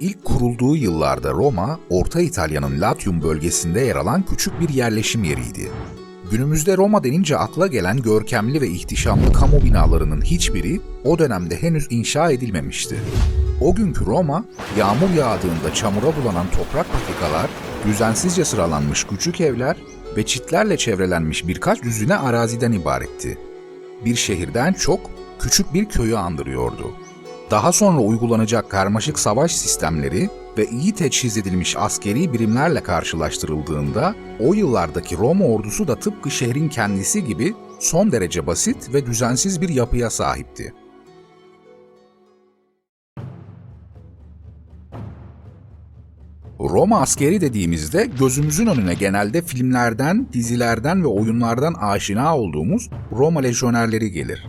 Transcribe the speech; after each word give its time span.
İlk 0.00 0.24
kurulduğu 0.24 0.76
yıllarda 0.76 1.30
Roma, 1.30 1.80
Orta 1.90 2.20
İtalya'nın 2.20 2.80
Latium 2.80 3.22
bölgesinde 3.22 3.80
yer 3.80 3.96
alan 3.96 4.22
küçük 4.22 4.60
bir 4.60 4.68
yerleşim 4.68 5.24
yeriydi. 5.24 5.70
Günümüzde 6.30 6.76
Roma 6.76 7.04
denince 7.04 7.38
akla 7.38 7.66
gelen 7.66 8.02
görkemli 8.02 8.60
ve 8.60 8.68
ihtişamlı 8.68 9.32
kamu 9.32 9.64
binalarının 9.64 10.22
hiçbiri 10.22 10.80
o 11.04 11.18
dönemde 11.18 11.62
henüz 11.62 11.86
inşa 11.90 12.30
edilmemişti. 12.30 12.96
O 13.60 13.74
günkü 13.74 14.06
Roma, 14.06 14.44
yağmur 14.78 15.10
yağdığında 15.10 15.74
çamura 15.74 16.16
bulanan 16.22 16.46
toprak 16.50 16.86
patikalar, 16.92 17.50
düzensizce 17.86 18.44
sıralanmış 18.44 19.04
küçük 19.04 19.40
evler 19.40 19.76
ve 20.16 20.26
çitlerle 20.26 20.76
çevrelenmiş 20.76 21.48
birkaç 21.48 21.82
düzine 21.82 22.16
araziden 22.16 22.72
ibaretti. 22.72 23.38
Bir 24.04 24.14
şehirden 24.14 24.72
çok 24.72 25.00
küçük 25.38 25.74
bir 25.74 25.84
köyü 25.84 26.16
andırıyordu. 26.16 27.05
Daha 27.50 27.72
sonra 27.72 28.00
uygulanacak 28.00 28.70
karmaşık 28.70 29.18
savaş 29.18 29.56
sistemleri 29.56 30.30
ve 30.58 30.66
iyi 30.66 30.92
teçhiz 30.92 31.38
edilmiş 31.38 31.76
askeri 31.76 32.32
birimlerle 32.32 32.82
karşılaştırıldığında 32.82 34.14
o 34.40 34.54
yıllardaki 34.54 35.18
Roma 35.18 35.44
ordusu 35.44 35.88
da 35.88 35.98
tıpkı 35.98 36.30
şehrin 36.30 36.68
kendisi 36.68 37.24
gibi 37.24 37.54
son 37.80 38.12
derece 38.12 38.46
basit 38.46 38.94
ve 38.94 39.06
düzensiz 39.06 39.60
bir 39.60 39.68
yapıya 39.68 40.10
sahipti. 40.10 40.74
Roma 46.60 47.00
askeri 47.00 47.40
dediğimizde 47.40 48.10
gözümüzün 48.18 48.66
önüne 48.66 48.94
genelde 48.94 49.42
filmlerden, 49.42 50.28
dizilerden 50.32 51.02
ve 51.02 51.06
oyunlardan 51.06 51.74
aşina 51.74 52.36
olduğumuz 52.36 52.90
Roma 53.12 53.40
lejyonerleri 53.40 54.12
gelir. 54.12 54.46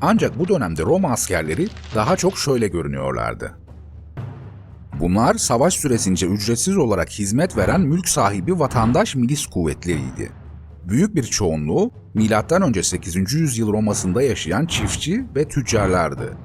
Ancak 0.00 0.38
bu 0.38 0.48
dönemde 0.48 0.82
Roma 0.82 1.10
askerleri 1.12 1.68
daha 1.94 2.16
çok 2.16 2.38
şöyle 2.38 2.68
görünüyorlardı. 2.68 3.58
Bunlar 5.00 5.34
savaş 5.34 5.74
süresince 5.74 6.26
ücretsiz 6.26 6.76
olarak 6.76 7.10
hizmet 7.10 7.56
veren 7.56 7.80
mülk 7.80 8.08
sahibi 8.08 8.58
vatandaş 8.58 9.14
milis 9.14 9.46
kuvvetleriydi. 9.46 10.32
Büyük 10.84 11.14
bir 11.14 11.22
çoğunluğu 11.22 11.90
M.Ö. 12.14 12.82
8. 12.82 13.34
yüzyıl 13.34 13.72
Roma'sında 13.72 14.22
yaşayan 14.22 14.66
çiftçi 14.66 15.24
ve 15.36 15.48
tüccarlardı. 15.48 16.36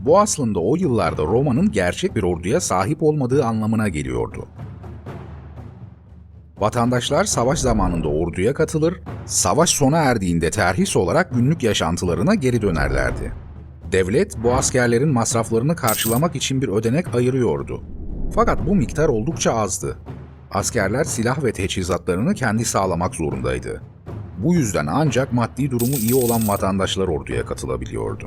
Bu 0.00 0.20
aslında 0.20 0.60
o 0.60 0.76
yıllarda 0.76 1.22
Roma'nın 1.22 1.72
gerçek 1.72 2.16
bir 2.16 2.22
orduya 2.22 2.60
sahip 2.60 3.02
olmadığı 3.02 3.44
anlamına 3.44 3.88
geliyordu. 3.88 4.48
Vatandaşlar 6.60 7.24
savaş 7.24 7.58
zamanında 7.58 8.08
orduya 8.08 8.54
katılır, 8.54 9.00
savaş 9.26 9.70
sona 9.70 9.96
erdiğinde 9.96 10.50
terhis 10.50 10.96
olarak 10.96 11.34
günlük 11.34 11.62
yaşantılarına 11.62 12.34
geri 12.34 12.62
dönerlerdi. 12.62 13.32
Devlet 13.92 14.42
bu 14.42 14.54
askerlerin 14.54 15.08
masraflarını 15.08 15.76
karşılamak 15.76 16.36
için 16.36 16.62
bir 16.62 16.68
ödenek 16.68 17.14
ayırıyordu. 17.14 17.82
Fakat 18.34 18.66
bu 18.66 18.74
miktar 18.74 19.08
oldukça 19.08 19.54
azdı. 19.54 19.98
Askerler 20.50 21.04
silah 21.04 21.44
ve 21.44 21.52
teçhizatlarını 21.52 22.34
kendi 22.34 22.64
sağlamak 22.64 23.14
zorundaydı. 23.14 23.82
Bu 24.38 24.54
yüzden 24.54 24.86
ancak 24.86 25.32
maddi 25.32 25.70
durumu 25.70 25.94
iyi 25.94 26.14
olan 26.14 26.48
vatandaşlar 26.48 27.08
orduya 27.08 27.46
katılabiliyordu. 27.46 28.26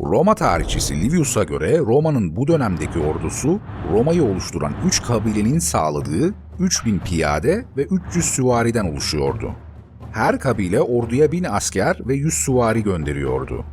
Roma 0.00 0.34
tarihçisi 0.34 1.00
Livius'a 1.00 1.44
göre 1.44 1.78
Roma'nın 1.78 2.36
bu 2.36 2.48
dönemdeki 2.48 2.98
ordusu 2.98 3.60
Roma'yı 3.92 4.24
oluşturan 4.24 4.72
3 4.86 5.02
kabilenin 5.02 5.58
sağladığı 5.58 6.34
3000 6.58 6.98
piyade 6.98 7.64
ve 7.76 7.82
300 7.82 8.24
süvariden 8.24 8.84
oluşuyordu. 8.84 9.52
Her 10.12 10.40
kabile 10.40 10.80
orduya 10.80 11.32
1000 11.32 11.44
asker 11.44 11.98
ve 12.06 12.14
100 12.14 12.34
süvari 12.34 12.82
gönderiyordu. 12.82 13.64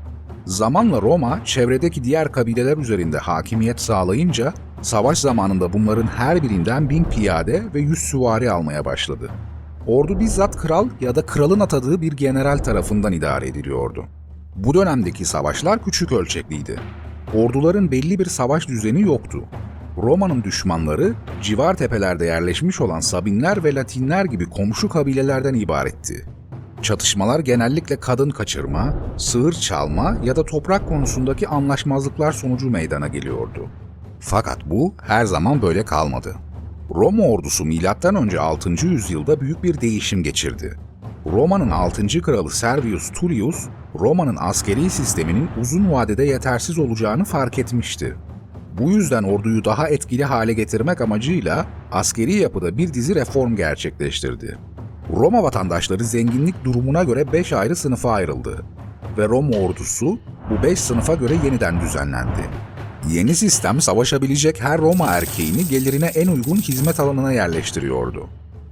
Zamanla 0.45 1.01
Roma 1.01 1.45
çevredeki 1.45 2.03
diğer 2.03 2.31
kabileler 2.31 2.77
üzerinde 2.77 3.17
hakimiyet 3.17 3.81
sağlayınca 3.81 4.53
savaş 4.81 5.17
zamanında 5.17 5.73
bunların 5.73 6.07
her 6.07 6.43
birinden 6.43 6.89
1000 6.89 7.03
piyade 7.03 7.63
ve 7.73 7.79
100 7.79 7.99
süvari 7.99 8.51
almaya 8.51 8.85
başladı. 8.85 9.29
Ordu 9.87 10.19
bizzat 10.19 10.57
kral 10.57 10.89
ya 11.01 11.15
da 11.15 11.25
kralın 11.25 11.59
atadığı 11.59 12.01
bir 12.01 12.11
general 12.11 12.57
tarafından 12.57 13.13
idare 13.13 13.47
ediliyordu. 13.47 14.05
Bu 14.55 14.73
dönemdeki 14.73 15.25
savaşlar 15.25 15.83
küçük 15.83 16.11
ölçekliydi. 16.11 16.79
Orduların 17.33 17.91
belli 17.91 18.19
bir 18.19 18.25
savaş 18.25 18.67
düzeni 18.67 19.01
yoktu. 19.01 19.43
Roma'nın 20.01 20.43
düşmanları 20.43 21.13
civar 21.41 21.77
tepelerde 21.77 22.25
yerleşmiş 22.25 22.81
olan 22.81 22.99
Sabinler 22.99 23.63
ve 23.63 23.75
Latinler 23.75 24.25
gibi 24.25 24.49
komşu 24.49 24.89
kabilelerden 24.89 25.53
ibaretti. 25.53 26.25
Çatışmalar 26.81 27.39
genellikle 27.39 27.99
kadın 27.99 28.29
kaçırma, 28.29 28.93
sığır 29.17 29.53
çalma 29.53 30.17
ya 30.23 30.35
da 30.35 30.45
toprak 30.45 30.87
konusundaki 30.87 31.47
anlaşmazlıklar 31.47 32.31
sonucu 32.31 32.69
meydana 32.69 33.07
geliyordu. 33.07 33.69
Fakat 34.19 34.57
bu 34.65 34.93
her 35.01 35.25
zaman 35.25 35.61
böyle 35.61 35.85
kalmadı. 35.85 36.35
Roma 36.95 37.23
ordusu 37.23 37.65
M.Ö. 37.65 38.39
6. 38.39 38.69
yüzyılda 38.69 39.41
büyük 39.41 39.63
bir 39.63 39.81
değişim 39.81 40.23
geçirdi. 40.23 40.77
Roma'nın 41.25 41.69
6. 41.69 42.21
kralı 42.21 42.49
Servius 42.49 43.11
Tullius, 43.11 43.67
Roma'nın 43.99 44.37
askeri 44.39 44.89
sisteminin 44.89 45.49
uzun 45.59 45.91
vadede 45.91 46.23
yetersiz 46.23 46.79
olacağını 46.79 47.23
fark 47.23 47.59
etmişti. 47.59 48.15
Bu 48.77 48.91
yüzden 48.91 49.23
orduyu 49.23 49.65
daha 49.65 49.89
etkili 49.89 50.25
hale 50.25 50.53
getirmek 50.53 51.01
amacıyla 51.01 51.65
askeri 51.91 52.33
yapıda 52.33 52.77
bir 52.77 52.93
dizi 52.93 53.15
reform 53.15 53.55
gerçekleştirdi. 53.55 54.57
Roma 55.15 55.43
vatandaşları 55.43 56.03
zenginlik 56.03 56.63
durumuna 56.63 57.03
göre 57.03 57.33
5 57.33 57.53
ayrı 57.53 57.75
sınıfa 57.75 58.11
ayrıldı 58.11 58.65
ve 59.17 59.27
Roma 59.27 59.57
ordusu 59.57 60.19
bu 60.49 60.63
5 60.63 60.79
sınıfa 60.79 61.13
göre 61.13 61.33
yeniden 61.45 61.81
düzenlendi. 61.81 62.49
Yeni 63.09 63.35
sistem 63.35 63.81
savaşabilecek 63.81 64.63
her 64.63 64.81
Roma 64.81 65.07
erkeğini 65.07 65.67
gelirine 65.67 66.05
en 66.05 66.27
uygun 66.27 66.55
hizmet 66.55 66.99
alanına 66.99 67.31
yerleştiriyordu. 67.31 68.29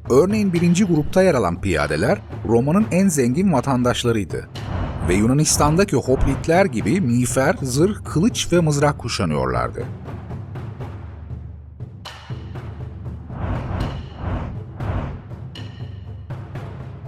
Örneğin 0.10 0.54
birinci 0.54 0.84
grupta 0.84 1.24
yer 1.24 1.36
alan 1.36 1.62
piyadeler 1.62 2.22
Roma'nın 2.48 2.86
en 2.92 3.08
zengin 3.08 3.54
vatandaşlarıydı 3.54 4.50
ve 5.10 5.14
Yunanistan'daki 5.14 5.96
hoplitler 5.96 6.66
gibi 6.66 7.02
miğfer, 7.02 7.56
zırh, 7.62 8.04
kılıç 8.06 8.54
ve 8.54 8.60
mızrak 8.60 9.00
kuşanıyorlardı. 9.00 9.86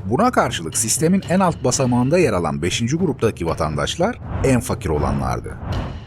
Buna 0.05 0.31
karşılık 0.31 0.77
sistemin 0.77 1.23
en 1.29 1.39
alt 1.39 1.63
basamağında 1.63 2.17
yer 2.17 2.33
alan 2.33 2.61
5. 2.61 2.81
gruptaki 2.97 3.45
vatandaşlar 3.45 4.19
en 4.43 4.59
fakir 4.59 4.89
olanlardı. 4.89 5.57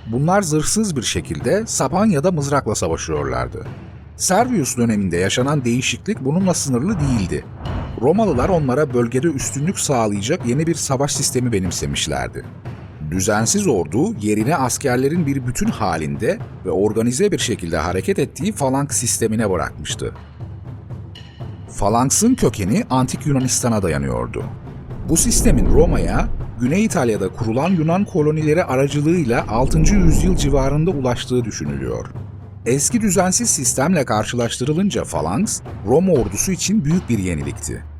Bunlar 0.06 0.42
zırhsız 0.42 0.96
bir 0.96 1.02
şekilde 1.02 1.66
sapan 1.66 2.06
ya 2.06 2.24
da 2.24 2.32
mızrakla 2.32 2.74
savaşıyorlardı. 2.74 3.66
Servius 4.16 4.76
döneminde 4.76 5.16
yaşanan 5.16 5.64
değişiklik 5.64 6.24
bununla 6.24 6.54
sınırlı 6.54 6.96
değildi. 7.00 7.44
Romalılar 8.04 8.48
onlara 8.48 8.94
bölgede 8.94 9.26
üstünlük 9.26 9.78
sağlayacak 9.78 10.46
yeni 10.46 10.66
bir 10.66 10.74
savaş 10.74 11.12
sistemi 11.12 11.52
benimsemişlerdi. 11.52 12.44
Düzensiz 13.10 13.66
ordu 13.66 14.14
yerine 14.20 14.56
askerlerin 14.56 15.26
bir 15.26 15.46
bütün 15.46 15.66
halinde 15.66 16.38
ve 16.64 16.70
organize 16.70 17.32
bir 17.32 17.38
şekilde 17.38 17.78
hareket 17.78 18.18
ettiği 18.18 18.52
falank 18.52 18.94
sistemine 18.94 19.50
bırakmıştı. 19.50 20.14
Falanksın 21.68 22.34
kökeni 22.34 22.84
antik 22.90 23.26
Yunanistan'a 23.26 23.82
dayanıyordu. 23.82 24.44
Bu 25.08 25.16
sistemin 25.16 25.66
Roma'ya 25.66 26.28
Güney 26.60 26.84
İtalya'da 26.84 27.28
kurulan 27.28 27.70
Yunan 27.70 28.04
kolonileri 28.04 28.64
aracılığıyla 28.64 29.44
6. 29.48 29.78
yüzyıl 29.78 30.36
civarında 30.36 30.90
ulaştığı 30.90 31.44
düşünülüyor. 31.44 32.06
Eski 32.66 33.00
düzensiz 33.00 33.50
sistemle 33.50 34.04
karşılaştırılınca 34.04 35.04
falanks, 35.04 35.60
Roma 35.86 36.12
ordusu 36.12 36.52
için 36.52 36.84
büyük 36.84 37.08
bir 37.08 37.18
yenilikti. 37.18 37.93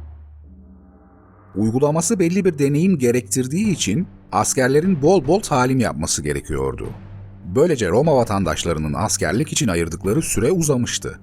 Uygulaması 1.57 2.19
belli 2.19 2.45
bir 2.45 2.59
deneyim 2.59 2.99
gerektirdiği 2.99 3.71
için 3.71 4.07
askerlerin 4.33 5.03
bol 5.03 5.27
bol 5.27 5.41
talim 5.41 5.81
yapması 5.81 6.23
gerekiyordu. 6.23 6.89
Böylece 7.45 7.89
Roma 7.89 8.17
vatandaşlarının 8.17 8.95
askerlik 8.95 9.53
için 9.53 9.69
ayırdıkları 9.69 10.23
süre 10.23 10.53
uzamıştı. 10.53 11.21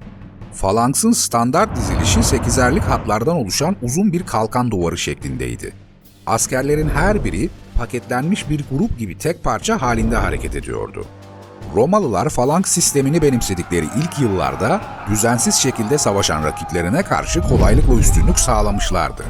Falanksın 0.53 1.11
standart 1.11 1.75
dizilişi 1.75 2.19
8'erlik 2.19 2.81
hatlardan 2.81 3.35
oluşan 3.35 3.75
uzun 3.81 4.13
bir 4.13 4.25
kalkan 4.25 4.71
duvarı 4.71 4.97
şeklindeydi. 4.97 5.73
Askerlerin 6.25 6.89
her 6.89 7.25
biri 7.25 7.49
paketlenmiş 7.77 8.49
bir 8.49 8.65
grup 8.71 8.99
gibi 8.99 9.17
tek 9.17 9.43
parça 9.43 9.81
halinde 9.81 10.15
hareket 10.15 10.55
ediyordu. 10.55 11.05
Romalılar 11.75 12.29
falank 12.29 12.67
sistemini 12.67 13.21
benimsedikleri 13.21 13.85
ilk 13.85 14.19
yıllarda 14.19 14.81
düzensiz 15.09 15.55
şekilde 15.55 15.97
savaşan 15.97 16.43
rakiplerine 16.43 17.03
karşı 17.03 17.41
kolaylıkla 17.41 17.93
üstünlük 17.93 18.39
sağlamışlardı. 18.39 19.23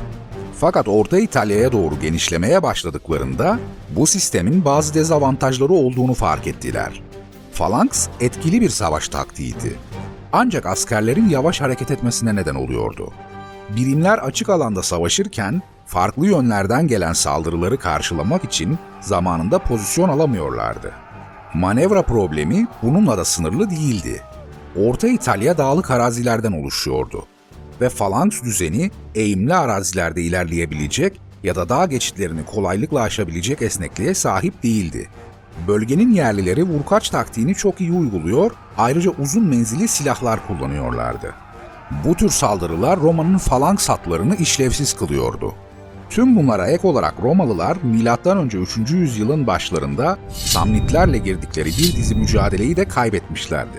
Fakat 0.61 0.87
Orta 0.87 1.19
İtalya'ya 1.19 1.71
doğru 1.71 1.99
genişlemeye 1.99 2.63
başladıklarında 2.63 3.59
bu 3.89 4.07
sistemin 4.07 4.65
bazı 4.65 4.93
dezavantajları 4.93 5.73
olduğunu 5.73 6.13
fark 6.13 6.47
ettiler. 6.47 7.01
Falanks 7.53 8.07
etkili 8.19 8.61
bir 8.61 8.69
savaş 8.69 9.09
taktiğiydi. 9.09 9.79
Ancak 10.33 10.65
askerlerin 10.65 11.29
yavaş 11.29 11.61
hareket 11.61 11.91
etmesine 11.91 12.35
neden 12.35 12.55
oluyordu. 12.55 13.13
Birimler 13.69 14.17
açık 14.17 14.49
alanda 14.49 14.83
savaşırken 14.83 15.61
farklı 15.85 16.27
yönlerden 16.27 16.87
gelen 16.87 17.13
saldırıları 17.13 17.77
karşılamak 17.77 18.43
için 18.43 18.77
zamanında 18.99 19.59
pozisyon 19.59 20.09
alamıyorlardı. 20.09 20.91
Manevra 21.53 22.01
problemi 22.01 22.67
bununla 22.83 23.17
da 23.17 23.25
sınırlı 23.25 23.69
değildi. 23.69 24.21
Orta 24.75 25.07
İtalya 25.07 25.57
dağlık 25.57 25.91
arazilerden 25.91 26.51
oluşuyordu 26.51 27.25
ve 27.81 27.89
falanks 27.89 28.43
düzeni 28.43 28.91
eğimli 29.15 29.55
arazilerde 29.55 30.21
ilerleyebilecek 30.21 31.19
ya 31.43 31.55
da 31.55 31.69
dağ 31.69 31.85
geçitlerini 31.85 32.45
kolaylıkla 32.45 33.01
aşabilecek 33.01 33.61
esnekliğe 33.61 34.13
sahip 34.13 34.63
değildi. 34.63 35.09
Bölgenin 35.67 36.13
yerlileri 36.13 36.63
vurkaç 36.63 37.09
taktiğini 37.09 37.55
çok 37.55 37.81
iyi 37.81 37.91
uyguluyor, 37.91 38.51
ayrıca 38.77 39.11
uzun 39.11 39.43
menzilli 39.43 39.87
silahlar 39.87 40.47
kullanıyorlardı. 40.47 41.33
Bu 42.05 42.15
tür 42.15 42.29
saldırılar 42.29 42.99
Roma'nın 42.99 43.37
falanks 43.37 43.89
hatlarını 43.89 44.35
işlevsiz 44.35 44.93
kılıyordu. 44.93 45.55
Tüm 46.09 46.35
bunlara 46.35 46.67
ek 46.67 46.87
olarak 46.87 47.13
Romalılar 47.23 47.77
M.Ö. 47.83 48.61
3. 48.61 48.91
yüzyılın 48.91 49.47
başlarında 49.47 50.17
Samnitlerle 50.29 51.17
girdikleri 51.17 51.67
bir 51.69 51.95
dizi 51.95 52.15
mücadeleyi 52.15 52.75
de 52.75 52.85
kaybetmişlerdi. 52.85 53.77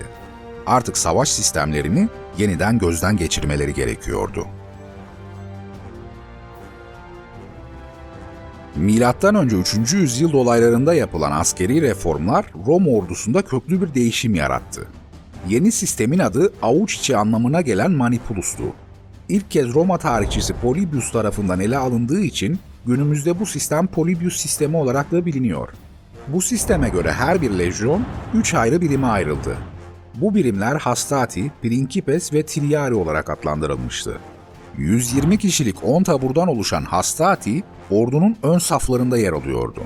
Artık 0.65 0.97
savaş 0.97 1.29
sistemlerini 1.29 2.09
yeniden 2.37 2.79
gözden 2.79 3.17
geçirmeleri 3.17 3.73
gerekiyordu. 3.73 4.47
Milattan 8.75 9.35
önce 9.35 9.57
3. 9.57 9.93
yüzyıl 9.93 10.31
dolaylarında 10.31 10.93
yapılan 10.93 11.31
askeri 11.31 11.81
reformlar 11.81 12.45
Roma 12.65 12.91
ordusunda 12.91 13.41
köklü 13.41 13.81
bir 13.81 13.93
değişim 13.93 14.35
yarattı. 14.35 14.87
Yeni 15.49 15.71
sistemin 15.71 16.19
adı 16.19 16.53
avuç 16.61 16.95
içi 16.95 17.17
anlamına 17.17 17.61
gelen 17.61 17.91
manipulus'tu. 17.91 18.63
İlk 19.29 19.51
kez 19.51 19.73
Roma 19.73 19.97
tarihçisi 19.97 20.53
Polybius 20.53 21.11
tarafından 21.11 21.59
ele 21.59 21.77
alındığı 21.77 22.21
için 22.21 22.59
günümüzde 22.85 23.39
bu 23.39 23.45
sistem 23.45 23.87
Polybius 23.87 24.37
sistemi 24.37 24.77
olarak 24.77 25.11
da 25.11 25.25
biliniyor. 25.25 25.69
Bu 26.27 26.41
sisteme 26.41 26.89
göre 26.89 27.11
her 27.11 27.41
bir 27.41 27.51
lejyon 27.51 28.05
3 28.33 28.53
ayrı 28.53 28.81
birime 28.81 29.07
ayrıldı. 29.07 29.57
Bu 30.15 30.35
birimler 30.35 30.75
hastati, 30.75 31.51
principes 31.61 32.33
ve 32.33 32.45
triari 32.45 32.93
olarak 32.93 33.29
adlandırılmıştı. 33.29 34.19
120 34.77 35.37
kişilik 35.37 35.83
10 35.83 36.03
taburdan 36.03 36.47
oluşan 36.47 36.83
hastati, 36.83 37.63
ordunun 37.91 38.35
ön 38.43 38.57
saflarında 38.57 39.17
yer 39.17 39.33
alıyordu. 39.33 39.81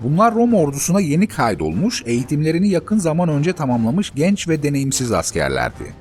Bunlar 0.00 0.34
Roma 0.34 0.58
ordusuna 0.58 1.00
yeni 1.00 1.26
kaydolmuş, 1.26 2.02
eğitimlerini 2.06 2.68
yakın 2.68 2.98
zaman 2.98 3.28
önce 3.28 3.52
tamamlamış 3.52 4.12
genç 4.14 4.48
ve 4.48 4.62
deneyimsiz 4.62 5.12
askerlerdi. 5.12 5.92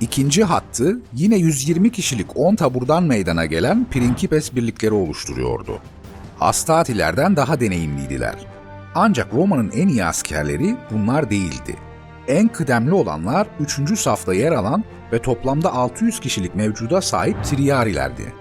İkinci 0.00 0.44
hattı 0.44 1.00
yine 1.12 1.36
120 1.36 1.92
kişilik 1.92 2.36
10 2.36 2.54
taburdan 2.54 3.02
meydana 3.02 3.46
gelen 3.46 3.86
Principes 3.90 4.54
birlikleri 4.54 4.94
oluşturuyordu. 4.94 5.78
Hastatilerden 6.38 7.36
daha 7.36 7.60
deneyimliydiler. 7.60 8.34
Ancak 8.94 9.34
Roma'nın 9.34 9.70
en 9.70 9.88
iyi 9.88 10.04
askerleri 10.04 10.76
bunlar 10.90 11.30
değildi. 11.30 11.76
En 12.28 12.48
kıdemli 12.48 12.94
olanlar 12.94 13.46
3. 13.60 13.98
safta 13.98 14.34
yer 14.34 14.52
alan 14.52 14.84
ve 15.12 15.22
toplamda 15.22 15.72
600 15.72 16.20
kişilik 16.20 16.54
mevcuda 16.54 17.00
sahip 17.00 17.44
Triarilerdi. 17.44 18.32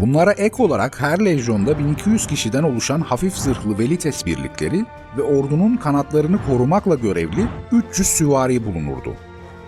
Bunlara 0.00 0.32
ek 0.32 0.62
olarak 0.62 1.00
her 1.00 1.24
lejyonda 1.24 1.78
1200 1.78 2.26
kişiden 2.26 2.62
oluşan 2.62 3.00
hafif 3.00 3.36
zırhlı 3.36 3.78
Velites 3.78 4.26
birlikleri 4.26 4.84
ve 5.16 5.22
ordunun 5.22 5.76
kanatlarını 5.76 6.38
korumakla 6.46 6.94
görevli 6.94 7.46
300 7.72 8.08
süvari 8.08 8.66
bulunurdu. 8.66 9.14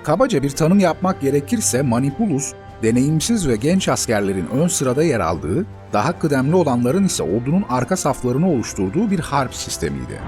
Kabaca 0.05 0.43
bir 0.43 0.51
tanım 0.51 0.79
yapmak 0.79 1.21
gerekirse 1.21 1.83
Manipulus, 1.83 2.53
deneyimsiz 2.83 3.49
ve 3.49 3.57
genç 3.57 3.89
askerlerin 3.89 4.47
ön 4.55 4.69
sırada 4.69 5.03
yer 5.03 5.21
aldığı, 5.21 5.67
daha 5.93 6.19
kıdemli 6.19 6.55
olanların 6.55 7.05
ise 7.05 7.23
ordunun 7.23 7.65
arka 7.69 7.97
saflarını 7.97 8.51
oluşturduğu 8.51 9.11
bir 9.11 9.21
harp 9.21 9.55
sistemiydi. 9.55 10.21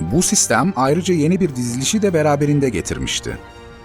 Bu 0.00 0.22
sistem 0.22 0.72
ayrıca 0.76 1.14
yeni 1.14 1.40
bir 1.40 1.56
dizilişi 1.56 2.02
de 2.02 2.14
beraberinde 2.14 2.68
getirmişti. 2.68 3.38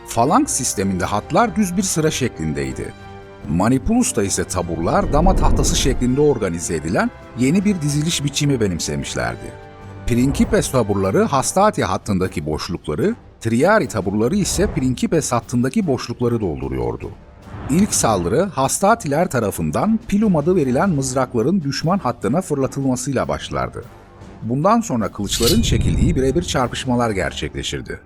Falanks 0.08 0.54
sisteminde 0.54 1.06
hatlar 1.06 1.56
düz 1.56 1.78
bir 1.78 1.82
sıra 1.82 2.12
şeklindeydi. 2.12 2.94
Manipulus'ta 3.50 4.24
ise 4.24 4.44
taburlar 4.44 5.14
dama 5.14 5.36
tahtası 5.36 5.76
şeklinde 5.76 6.22
organize 6.22 6.76
edilen 6.76 7.12
yeni 7.40 7.66
bir 7.66 7.82
diziliş 7.82 8.24
biçimi 8.24 8.62
benimsemişlerdi. 8.62 9.54
Principes 10.08 10.72
taburları 10.72 11.24
Hastati 11.24 11.84
hattındaki 11.84 12.46
boşlukları, 12.46 13.16
Triari 13.42 13.88
taburları 13.88 14.36
ise 14.36 14.68
Principes 14.68 15.32
hattındaki 15.32 15.88
boşlukları 15.88 16.42
dolduruyordu. 16.42 17.10
İlk 17.70 17.94
saldırı 17.94 18.44
Hastatiler 18.44 19.30
tarafından 19.30 20.00
Pilum 20.08 20.36
adı 20.36 20.56
verilen 20.56 20.90
mızrakların 20.90 21.62
düşman 21.62 21.98
hattına 21.98 22.42
fırlatılmasıyla 22.42 23.28
başlardı. 23.28 23.84
Bundan 24.42 24.82
sonra 24.82 25.12
kılıçların 25.12 25.62
çekildiği 25.62 26.16
birebir 26.16 26.44
çarpışmalar 26.44 27.12
gerçekleşirdi. 27.12 28.00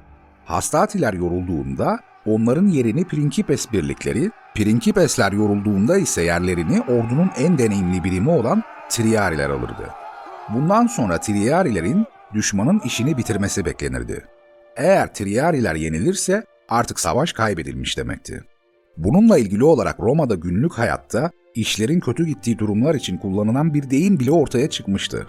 Hastatiler 0.46 1.14
yorulduğunda 1.14 2.00
onların 2.26 2.68
yerini 2.68 3.06
Principes 3.06 3.72
birlikleri, 3.72 4.32
Principesler 4.56 5.32
yorulduğunda 5.32 5.98
ise 5.98 6.22
yerlerini 6.22 6.82
ordunun 6.82 7.32
en 7.38 7.58
deneyimli 7.58 8.04
birimi 8.04 8.30
olan 8.30 8.64
Triariler 8.90 9.50
alırdı. 9.50 9.90
Bundan 10.50 10.88
sonra 10.88 11.18
Triarilerin 11.18 12.06
düşmanın 12.34 12.82
işini 12.86 13.18
bitirmesi 13.18 13.66
beklenirdi. 13.66 14.26
Eğer 14.78 15.14
Triariler 15.14 15.76
yenilirse 15.76 16.46
artık 16.70 17.00
savaş 17.00 17.34
kaybedilmiş 17.34 17.98
demekti. 17.98 18.44
Bununla 18.98 19.38
ilgili 19.38 19.64
olarak 19.64 20.00
Roma'da 20.00 20.36
günlük 20.36 20.74
hayatta 20.74 21.32
işlerin 21.56 22.00
kötü 22.00 22.26
gittiği 22.26 22.60
durumlar 22.60 22.96
için 22.96 23.18
kullanılan 23.18 23.74
bir 23.74 23.90
deyim 23.90 24.20
bile 24.20 24.32
ortaya 24.32 24.70
çıkmıştı. 24.70 25.28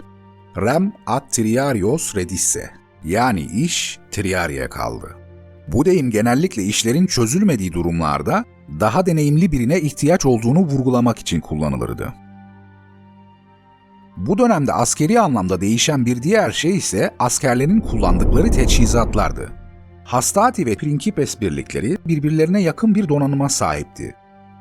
Rem 0.61 0.93
ad 1.07 1.29
triarios 1.31 2.15
redisse 2.15 2.69
yani 3.03 3.41
iş 3.41 3.99
triariye 4.11 4.69
kaldı. 4.69 5.15
Bu 5.67 5.85
deyim 5.85 6.09
genellikle 6.09 6.63
işlerin 6.63 7.05
çözülmediği 7.05 7.73
durumlarda 7.73 8.45
daha 8.79 9.05
deneyimli 9.05 9.51
birine 9.51 9.81
ihtiyaç 9.81 10.25
olduğunu 10.25 10.59
vurgulamak 10.59 11.19
için 11.19 11.39
kullanılırdı. 11.39 12.13
Bu 14.17 14.37
dönemde 14.37 14.73
askeri 14.73 15.19
anlamda 15.19 15.61
değişen 15.61 16.05
bir 16.05 16.21
diğer 16.21 16.51
şey 16.51 16.77
ise 16.77 17.15
askerlerin 17.19 17.79
kullandıkları 17.79 18.51
teçhizatlardı. 18.51 19.51
Hastati 20.03 20.65
ve 20.65 20.75
Principes 20.75 21.41
birlikleri 21.41 21.97
birbirlerine 22.07 22.61
yakın 22.61 22.95
bir 22.95 23.09
donanıma 23.09 23.49
sahipti. 23.49 24.15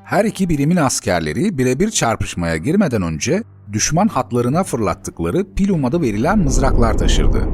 Her 0.06 0.25
iki 0.25 0.49
birimin 0.49 0.76
askerleri 0.76 1.58
birebir 1.58 1.91
çarpışmaya 1.91 2.56
girmeden 2.56 3.03
önce 3.03 3.43
düşman 3.73 4.08
hatlarına 4.08 4.64
fırlattıkları 4.64 5.55
pilum 5.55 5.85
adı 5.85 6.00
verilen 6.00 6.38
mızraklar 6.38 6.99
taşırdı. 6.99 7.49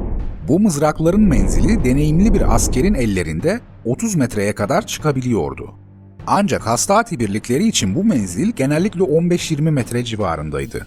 Bu 0.48 0.60
mızrakların 0.60 1.20
menzili 1.20 1.84
deneyimli 1.84 2.34
bir 2.34 2.54
askerin 2.54 2.94
ellerinde 2.94 3.60
30 3.84 4.14
metreye 4.14 4.54
kadar 4.54 4.86
çıkabiliyordu. 4.86 5.74
Ancak 6.26 6.66
hastati 6.66 7.18
birlikleri 7.18 7.68
için 7.68 7.94
bu 7.94 8.04
menzil 8.04 8.52
genellikle 8.52 9.00
15-20 9.00 9.70
metre 9.70 10.04
civarındaydı. 10.04 10.86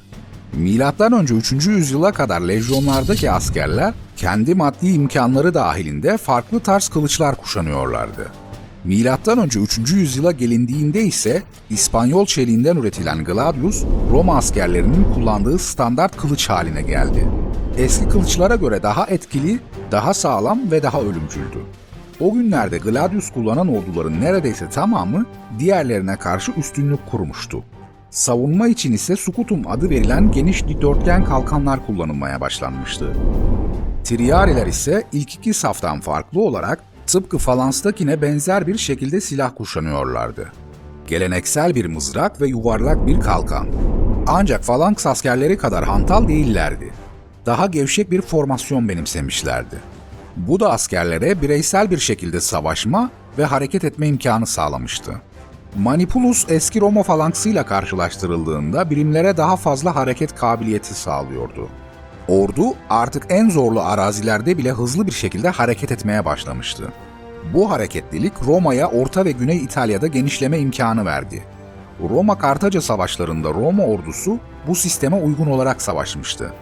Milattan 0.54 1.13
önce 1.13 1.36
3. 1.36 1.51
yüzyıla 1.51 2.12
kadar 2.12 2.42
lejyonlardaki 2.42 3.32
askerler 3.32 3.94
kendi 4.16 4.56
maddi 4.56 4.88
imkanları 4.88 5.54
dahilinde 5.54 6.18
farklı 6.18 6.60
tarz 6.60 6.88
kılıçlar 6.88 7.36
kuşanıyorlardı. 7.36 8.45
Milattan 8.86 9.38
önce 9.38 9.60
3. 9.60 9.77
yüzyıla 9.77 10.32
gelindiğinde 10.32 11.01
ise 11.01 11.44
İspanyol 11.70 12.25
çeliğinden 12.25 12.75
üretilen 12.75 13.24
gladius 13.24 13.84
Roma 14.12 14.38
askerlerinin 14.38 15.13
kullandığı 15.13 15.60
standart 15.60 16.18
kılıç 16.18 16.50
haline 16.50 16.82
geldi. 16.82 17.27
Eski 17.77 18.10
kılıçlara 18.10 18.56
göre 18.56 18.84
daha 18.84 19.06
etkili, 19.06 19.60
daha 19.92 20.13
sağlam 20.13 20.72
ve 20.72 20.84
daha 20.84 21.01
ölümcüldü. 21.01 21.60
O 22.20 22.34
günlerde 22.34 22.77
gladius 22.77 23.32
kullanan 23.32 23.68
orduların 23.68 24.22
neredeyse 24.22 24.70
tamamı 24.70 25.25
diğerlerine 25.60 26.15
karşı 26.15 26.51
üstünlük 26.51 27.06
kurmuştu. 27.12 27.63
Savunma 28.10 28.68
için 28.68 28.94
ise 28.94 29.15
sukutum 29.15 29.62
adı 29.68 29.89
verilen 29.89 30.32
geniş 30.32 30.68
dikdörtgen 30.68 31.25
kalkanlar 31.25 31.86
kullanılmaya 31.86 32.42
başlanmıştı. 32.42 33.13
Triariler 34.04 34.68
ise 34.68 35.04
ilk 35.12 35.36
iki 35.36 35.54
saftan 35.54 36.00
farklı 36.00 36.42
olarak 36.42 36.95
tıpkı 37.08 37.38
Falans'takine 37.38 38.22
benzer 38.22 38.68
bir 38.68 38.78
şekilde 38.78 39.22
silah 39.22 39.56
kuşanıyorlardı. 39.56 40.52
Geleneksel 41.08 41.76
bir 41.76 41.86
mızrak 41.86 42.42
ve 42.42 42.48
yuvarlak 42.48 43.08
bir 43.08 43.20
kalkan. 43.20 43.68
Ancak 44.28 44.64
Falanks 44.64 45.06
askerleri 45.06 45.58
kadar 45.58 45.86
hantal 45.86 46.28
değillerdi. 46.28 46.94
Daha 47.46 47.66
gevşek 47.66 48.12
bir 48.12 48.22
formasyon 48.22 48.90
benimsemişlerdi. 48.90 49.76
Bu 50.38 50.60
da 50.60 50.72
askerlere 50.72 51.42
bireysel 51.42 51.92
bir 51.92 51.98
şekilde 51.98 52.42
savaşma 52.42 53.10
ve 53.38 53.46
hareket 53.46 53.84
etme 53.84 54.08
imkanı 54.08 54.46
sağlamıştı. 54.46 55.22
Manipulus 55.76 56.46
eski 56.50 56.82
Roma 56.82 57.04
falanksıyla 57.04 57.66
karşılaştırıldığında 57.66 58.90
birimlere 58.90 59.38
daha 59.38 59.56
fazla 59.56 59.96
hareket 59.96 60.36
kabiliyeti 60.36 60.94
sağlıyordu. 60.94 61.70
Ordu 62.27 62.74
artık 62.89 63.25
en 63.29 63.50
zorlu 63.50 63.82
arazilerde 63.82 64.58
bile 64.58 64.72
hızlı 64.72 65.08
bir 65.08 65.12
şekilde 65.12 65.50
hareket 65.50 65.91
etmeye 65.91 66.25
başlamıştı. 66.25 66.91
Bu 67.53 67.72
hareketlilik 67.72 68.34
Roma'ya 68.46 68.89
Orta 68.89 69.25
ve 69.25 69.32
Güney 69.32 69.58
İtalya'da 69.58 70.08
genişleme 70.08 70.60
imkanı 70.60 71.05
verdi. 71.05 71.44
Roma 72.10 72.38
Kartaca 72.38 72.82
savaşlarında 72.82 73.50
Roma 73.50 73.84
ordusu 73.84 74.39
bu 74.67 74.75
sisteme 74.75 75.15
uygun 75.15 75.48
olarak 75.48 75.82
savaşmıştı. 75.82 76.53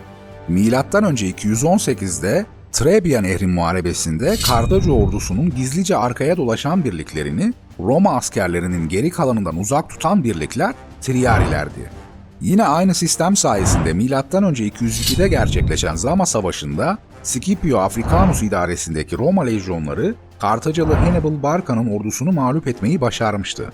Milattan 0.48 1.04
önce 1.04 1.30
218'de 1.30 2.46
Trebia 2.72 3.22
Nehri 3.22 3.48
Muharebesi'nde 3.48 4.36
Kardaca 4.48 4.92
ordusunun 4.92 5.50
gizlice 5.50 5.98
arkaya 5.98 6.38
dolaşan 6.38 6.84
birliklerini 6.84 7.54
Roma 7.80 8.16
askerlerinin 8.16 8.90
geri 8.90 9.10
kalanından 9.10 9.58
uzak 9.58 9.90
tutan 9.90 10.24
birlikler 10.24 10.74
Triarilerdi. 11.02 12.03
Yine 12.44 12.64
aynı 12.64 12.94
sistem 12.94 13.36
sayesinde 13.36 13.94
M.Ö. 13.94 14.04
202'de 14.04 15.28
gerçekleşen 15.28 15.96
Zama 15.96 16.26
Savaşı'nda 16.26 16.98
Scipio 17.24 17.80
Africanus 17.80 18.44
idaresindeki 18.44 19.18
Roma 19.18 19.44
lejyonları 19.44 20.16
Kartacalı 20.40 20.94
Hannibal 20.94 21.44
Barca'nın 21.44 22.00
ordusunu 22.00 22.32
mağlup 22.32 22.68
etmeyi 22.68 23.02
başarmıştı. 23.02 23.74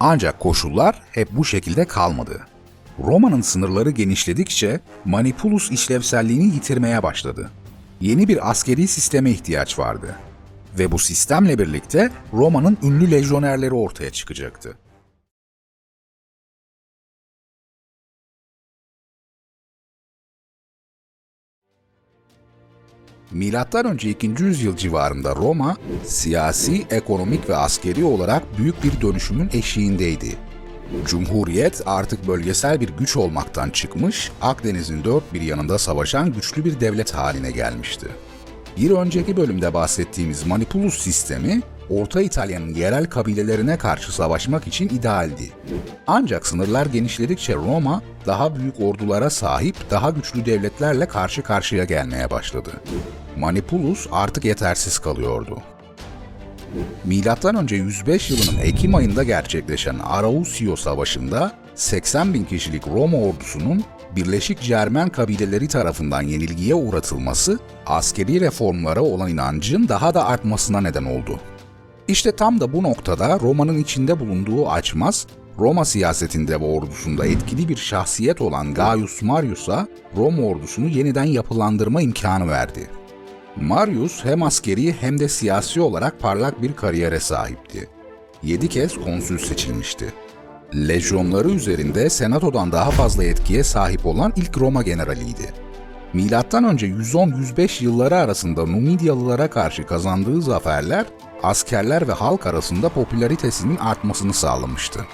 Ancak 0.00 0.40
koşullar 0.40 1.02
hep 1.12 1.28
bu 1.30 1.44
şekilde 1.44 1.84
kalmadı. 1.84 2.40
Roma'nın 3.04 3.40
sınırları 3.40 3.90
genişledikçe 3.90 4.80
Manipulus 5.04 5.70
işlevselliğini 5.70 6.54
yitirmeye 6.54 7.02
başladı. 7.02 7.50
Yeni 8.00 8.28
bir 8.28 8.50
askeri 8.50 8.88
sisteme 8.88 9.30
ihtiyaç 9.30 9.78
vardı. 9.78 10.16
Ve 10.78 10.92
bu 10.92 10.98
sistemle 10.98 11.58
birlikte 11.58 12.10
Roma'nın 12.32 12.78
ünlü 12.82 13.10
lejyonerleri 13.10 13.74
ortaya 13.74 14.10
çıkacaktı. 14.10 14.76
Önce 23.84 24.10
2. 24.10 24.34
yüzyıl 24.38 24.76
civarında 24.76 25.34
Roma, 25.34 25.76
siyasi, 26.04 26.86
ekonomik 26.90 27.48
ve 27.48 27.56
askeri 27.56 28.04
olarak 28.04 28.58
büyük 28.58 28.84
bir 28.84 29.00
dönüşümün 29.00 29.50
eşiğindeydi. 29.52 30.36
Cumhuriyet 31.06 31.82
artık 31.86 32.28
bölgesel 32.28 32.80
bir 32.80 32.88
güç 32.88 33.16
olmaktan 33.16 33.70
çıkmış, 33.70 34.32
Akdeniz'in 34.42 35.04
dört 35.04 35.34
bir 35.34 35.40
yanında 35.40 35.78
savaşan 35.78 36.32
güçlü 36.32 36.64
bir 36.64 36.80
devlet 36.80 37.14
haline 37.14 37.50
gelmişti. 37.50 38.06
Bir 38.76 38.90
önceki 38.90 39.36
bölümde 39.36 39.74
bahsettiğimiz 39.74 40.46
Manipulus 40.46 40.98
sistemi, 40.98 41.62
Orta 41.90 42.22
İtalya'nın 42.22 42.74
yerel 42.74 43.06
kabilelerine 43.06 43.78
karşı 43.78 44.14
savaşmak 44.14 44.66
için 44.66 44.88
idealdi. 44.88 45.50
Ancak 46.06 46.46
sınırlar 46.46 46.86
genişledikçe 46.86 47.54
Roma, 47.54 48.02
daha 48.26 48.56
büyük 48.56 48.80
ordulara 48.80 49.30
sahip, 49.30 49.76
daha 49.90 50.10
güçlü 50.10 50.46
devletlerle 50.46 51.08
karşı 51.08 51.42
karşıya 51.42 51.84
gelmeye 51.84 52.30
başladı. 52.30 52.70
Manipulus 53.36 54.06
artık 54.12 54.44
yetersiz 54.44 54.98
kalıyordu. 54.98 55.58
Milattan 57.04 57.56
önce 57.56 57.76
105 57.76 58.30
yılının 58.30 58.58
Ekim 58.62 58.94
ayında 58.94 59.22
gerçekleşen 59.22 59.98
Arausio 59.98 60.76
Savaşı'nda 60.76 61.52
80 61.74 62.34
bin 62.34 62.44
kişilik 62.44 62.86
Roma 62.86 63.18
ordusunun 63.18 63.84
Birleşik 64.16 64.60
Cermen 64.60 65.08
kabileleri 65.08 65.68
tarafından 65.68 66.22
yenilgiye 66.22 66.74
uğratılması, 66.74 67.58
askeri 67.86 68.40
reformlara 68.40 69.02
olan 69.02 69.30
inancın 69.30 69.88
daha 69.88 70.14
da 70.14 70.26
artmasına 70.26 70.80
neden 70.80 71.04
oldu. 71.04 71.40
İşte 72.08 72.32
tam 72.32 72.60
da 72.60 72.72
bu 72.72 72.82
noktada 72.82 73.40
Roma'nın 73.40 73.78
içinde 73.78 74.20
bulunduğu 74.20 74.68
açmaz, 74.68 75.26
Roma 75.58 75.84
siyasetinde 75.84 76.60
ve 76.60 76.64
ordusunda 76.64 77.26
etkili 77.26 77.68
bir 77.68 77.76
şahsiyet 77.76 78.40
olan 78.40 78.74
Gaius 78.74 79.22
Marius'a 79.22 79.88
Roma 80.16 80.42
ordusunu 80.42 80.88
yeniden 80.88 81.24
yapılandırma 81.24 82.02
imkanı 82.02 82.48
verdi. 82.48 82.90
Marius 83.56 84.24
hem 84.24 84.42
askeri 84.42 84.92
hem 84.92 85.20
de 85.20 85.28
siyasi 85.28 85.80
olarak 85.80 86.20
parlak 86.20 86.62
bir 86.62 86.72
kariyere 86.72 87.20
sahipti. 87.20 87.88
7 88.42 88.68
kez 88.68 88.94
konsül 88.94 89.38
seçilmişti. 89.38 90.12
Lejyonları 90.74 91.50
üzerinde 91.50 92.10
senatodan 92.10 92.72
daha 92.72 92.90
fazla 92.90 93.24
etkiye 93.24 93.64
sahip 93.64 94.06
olan 94.06 94.32
ilk 94.36 94.58
Roma 94.58 94.82
generaliydi. 94.82 95.52
Milattan 96.12 96.64
önce 96.64 96.86
110-105 96.86 97.84
yılları 97.84 98.16
arasında 98.16 98.66
Numidyalılara 98.66 99.50
karşı 99.50 99.86
kazandığı 99.86 100.42
zaferler 100.42 101.06
askerler 101.42 102.08
ve 102.08 102.12
halk 102.12 102.46
arasında 102.46 102.88
popülaritesinin 102.88 103.76
artmasını 103.76 104.34
sağlamıştı. 104.34 105.06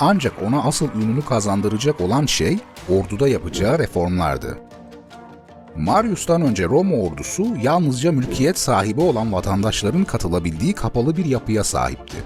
Ancak 0.00 0.32
ona 0.46 0.62
asıl 0.62 0.88
ününü 0.94 1.24
kazandıracak 1.24 2.00
olan 2.00 2.26
şey 2.26 2.58
orduda 2.88 3.28
yapacağı 3.28 3.78
reformlardı. 3.78 4.58
Marius'tan 5.76 6.42
önce 6.42 6.64
Roma 6.64 6.96
ordusu 6.96 7.46
yalnızca 7.62 8.12
mülkiyet 8.12 8.58
sahibi 8.58 9.00
olan 9.00 9.32
vatandaşların 9.32 10.04
katılabildiği 10.04 10.72
kapalı 10.72 11.16
bir 11.16 11.24
yapıya 11.24 11.64
sahipti. 11.64 12.16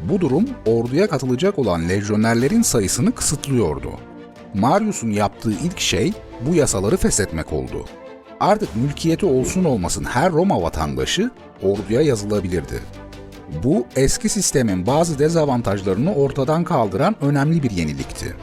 Bu 0.00 0.20
durum 0.20 0.44
orduya 0.66 1.06
katılacak 1.06 1.58
olan 1.58 1.88
lejyonerlerin 1.88 2.62
sayısını 2.62 3.12
kısıtlıyordu. 3.12 3.90
Marius'un 4.54 5.10
yaptığı 5.10 5.52
ilk 5.52 5.80
şey 5.80 6.12
bu 6.40 6.54
yasaları 6.54 6.96
feshetmek 6.96 7.52
oldu. 7.52 7.84
Artık 8.40 8.76
mülkiyeti 8.76 9.26
olsun 9.26 9.64
olmasın 9.64 10.04
her 10.04 10.32
Roma 10.32 10.62
vatandaşı 10.62 11.30
orduya 11.62 12.02
yazılabilirdi. 12.02 12.80
Bu 13.64 13.86
eski 13.96 14.28
sistemin 14.28 14.86
bazı 14.86 15.18
dezavantajlarını 15.18 16.14
ortadan 16.14 16.64
kaldıran 16.64 17.16
önemli 17.20 17.62
bir 17.62 17.70
yenilikti. 17.70 18.36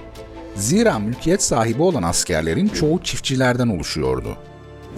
Zira 0.55 0.99
mülkiyet 0.99 1.43
sahibi 1.43 1.81
olan 1.81 2.03
askerlerin 2.03 2.67
çoğu 2.67 3.03
çiftçilerden 3.03 3.67
oluşuyordu. 3.67 4.37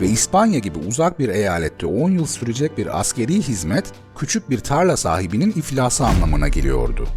Ve 0.01 0.07
İspanya 0.07 0.59
gibi 0.59 0.79
uzak 0.79 1.19
bir 1.19 1.29
eyalette 1.29 1.85
10 1.85 2.11
yıl 2.11 2.25
sürecek 2.25 2.77
bir 2.77 2.99
askeri 2.99 3.41
hizmet, 3.41 3.85
küçük 4.17 4.49
bir 4.49 4.59
tarla 4.59 4.97
sahibinin 4.97 5.51
iflası 5.51 6.05
anlamına 6.05 6.47
geliyordu. 6.47 7.07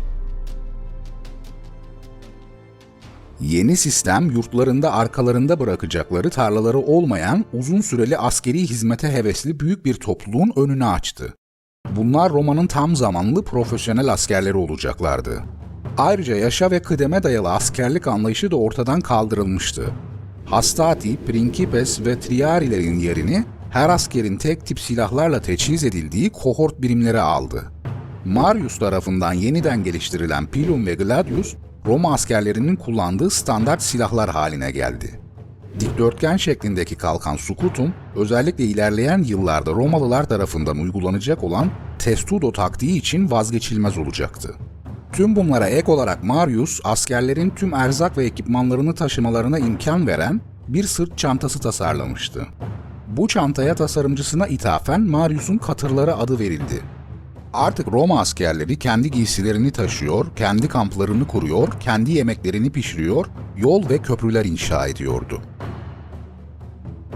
Yeni 3.41 3.77
sistem 3.77 4.31
yurtlarında 4.31 4.93
arkalarında 4.93 5.61
bırakacakları 5.61 6.31
tarlaları 6.31 6.79
olmayan 6.79 7.45
uzun 7.53 7.81
süreli 7.81 8.19
askeri 8.19 8.59
hizmete 8.59 9.13
hevesli 9.13 9.61
büyük 9.61 9.85
bir 9.85 9.95
topluluğun 9.95 10.53
önünü 10.57 10.85
açtı. 10.85 11.35
Bunlar 11.97 12.33
Roma'nın 12.33 12.67
tam 12.67 12.97
zamanlı 12.97 13.45
profesyonel 13.45 14.13
askerleri 14.13 14.57
olacaklardı. 14.57 15.43
Ayrıca 15.99 16.37
yaşa 16.37 16.71
ve 16.71 16.83
kıdeme 16.83 17.23
dayalı 17.23 17.53
askerlik 17.53 18.07
anlayışı 18.07 18.51
da 18.51 18.57
ortadan 18.57 19.01
kaldırılmıştı. 19.01 19.85
Hastati, 20.45 21.17
Principes 21.17 22.01
ve 22.01 22.21
Triarilerin 22.21 22.99
yerini 22.99 23.45
her 23.71 23.89
askerin 23.89 24.37
tek 24.37 24.67
tip 24.67 24.81
silahlarla 24.81 25.43
teçhiz 25.43 25.85
edildiği 25.85 26.31
kohort 26.31 26.83
birimleri 26.83 27.21
aldı. 27.21 27.73
Marius 28.25 28.79
tarafından 28.79 29.33
yeniden 29.33 29.85
geliştirilen 29.85 30.47
Pilum 30.47 30.87
ve 30.87 30.95
Gladius, 30.95 31.55
Roma 31.87 32.15
askerlerinin 32.15 32.77
kullandığı 32.77 33.31
standart 33.31 33.83
silahlar 33.83 34.31
haline 34.31 34.71
geldi. 34.71 35.21
Dikdörtgen 35.81 36.37
şeklindeki 36.37 36.97
kalkan 36.97 37.37
Sukutum, 37.37 37.95
özellikle 38.17 38.65
ilerleyen 38.65 39.23
yıllarda 39.23 39.71
Romalılar 39.71 40.29
tarafından 40.29 40.79
uygulanacak 40.79 41.45
olan 41.45 41.71
testudo 41.99 42.53
taktiği 42.53 42.99
için 42.99 43.31
vazgeçilmez 43.31 43.99
olacaktı. 43.99 44.55
Tüm 45.13 45.37
bunlara 45.37 45.67
ek 45.67 45.93
olarak 45.93 46.25
Marius, 46.25 46.81
askerlerin 46.85 47.51
tüm 47.51 47.75
erzak 47.75 48.19
ve 48.19 48.25
ekipmanlarını 48.25 48.95
taşımalarına 48.95 49.59
imkan 49.59 50.07
veren 50.07 50.41
bir 50.69 50.85
sırt 50.85 51.19
çantası 51.19 51.61
tasarlamıştı. 51.61 52.47
Bu 53.07 53.29
çantaya 53.29 53.75
tasarımcısına 53.75 54.47
ithafen 54.47 55.01
Marius'un 55.01 55.59
katırları 55.59 56.17
adı 56.17 56.39
verildi. 56.39 56.96
Artık 57.57 57.93
Roma 57.93 58.21
askerleri 58.21 58.79
kendi 58.79 59.11
giysilerini 59.11 59.71
taşıyor, 59.71 60.27
kendi 60.37 60.69
kamplarını 60.69 61.27
kuruyor, 61.27 61.69
kendi 61.81 62.13
yemeklerini 62.13 62.71
pişiriyor, 62.71 63.27
yol 63.57 63.89
ve 63.89 63.99
köprüler 63.99 64.45
inşa 64.45 64.87
ediyordu. 64.87 65.43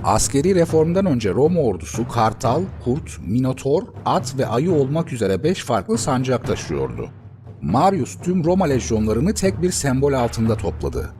Askeri 0.04 0.54
reformdan 0.54 1.06
önce 1.06 1.30
Roma 1.30 1.60
ordusu 1.60 2.08
kartal, 2.08 2.62
kurt, 2.84 3.18
minotor, 3.26 3.82
at 4.04 4.38
ve 4.38 4.46
ayı 4.46 4.72
olmak 4.72 5.12
üzere 5.12 5.42
beş 5.42 5.64
farklı 5.64 5.98
sancak 5.98 6.46
taşıyordu. 6.46 7.08
Marius 7.62 8.18
tüm 8.22 8.44
Roma 8.44 8.64
lejyonlarını 8.64 9.34
tek 9.34 9.62
bir 9.62 9.70
sembol 9.70 10.12
altında 10.12 10.56
topladı. 10.56 11.10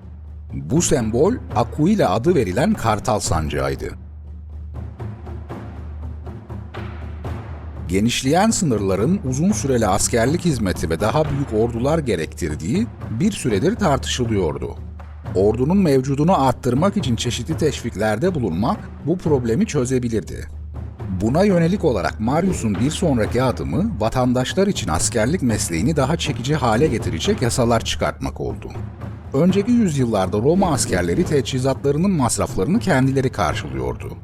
Bu 0.53 0.83
sembol 0.83 1.35
Aquila 1.57 2.11
adı 2.11 2.35
verilen 2.35 2.75
kartal 2.75 3.21
sancağıydı. 3.21 4.00
Genişleyen 7.91 8.51
sınırların 8.51 9.21
uzun 9.29 9.53
süreli 9.53 9.87
askerlik 9.87 10.45
hizmeti 10.45 10.91
ve 10.91 11.01
daha 11.01 11.25
büyük 11.25 11.53
ordular 11.55 11.99
gerektirdiği 11.99 12.87
bir 13.21 13.33
süredir 13.33 13.75
tartışılıyordu. 13.75 14.77
Ordunun 15.35 15.79
mevcudunu 15.79 16.43
arttırmak 16.47 16.97
için 16.97 17.17
çeşitli 17.17 17.57
teşviklerde 17.57 18.35
bulunmak 18.35 18.79
bu 19.07 19.19
problemi 19.19 19.67
çözebilirdi. 19.67 20.49
Buna 21.21 21.45
yönelik 21.45 21.85
olarak 21.85 22.21
Marius'un 22.21 22.75
bir 22.75 22.91
sonraki 22.91 23.43
adımı 23.43 23.91
vatandaşlar 24.01 24.67
için 24.67 24.89
askerlik 24.89 25.43
mesleğini 25.43 25.97
daha 25.97 26.17
çekici 26.17 26.55
hale 26.55 26.87
getirecek 26.87 27.43
yasalar 27.43 27.85
çıkartmak 27.85 28.41
oldu. 28.41 28.73
Önceki 29.33 29.73
yüzyıllarda 29.73 30.39
Roma 30.39 30.73
askerleri 30.73 31.25
teçhizatlarının 31.25 32.11
masraflarını 32.11 32.79
kendileri 32.79 33.33
karşılıyordu. 33.33 34.17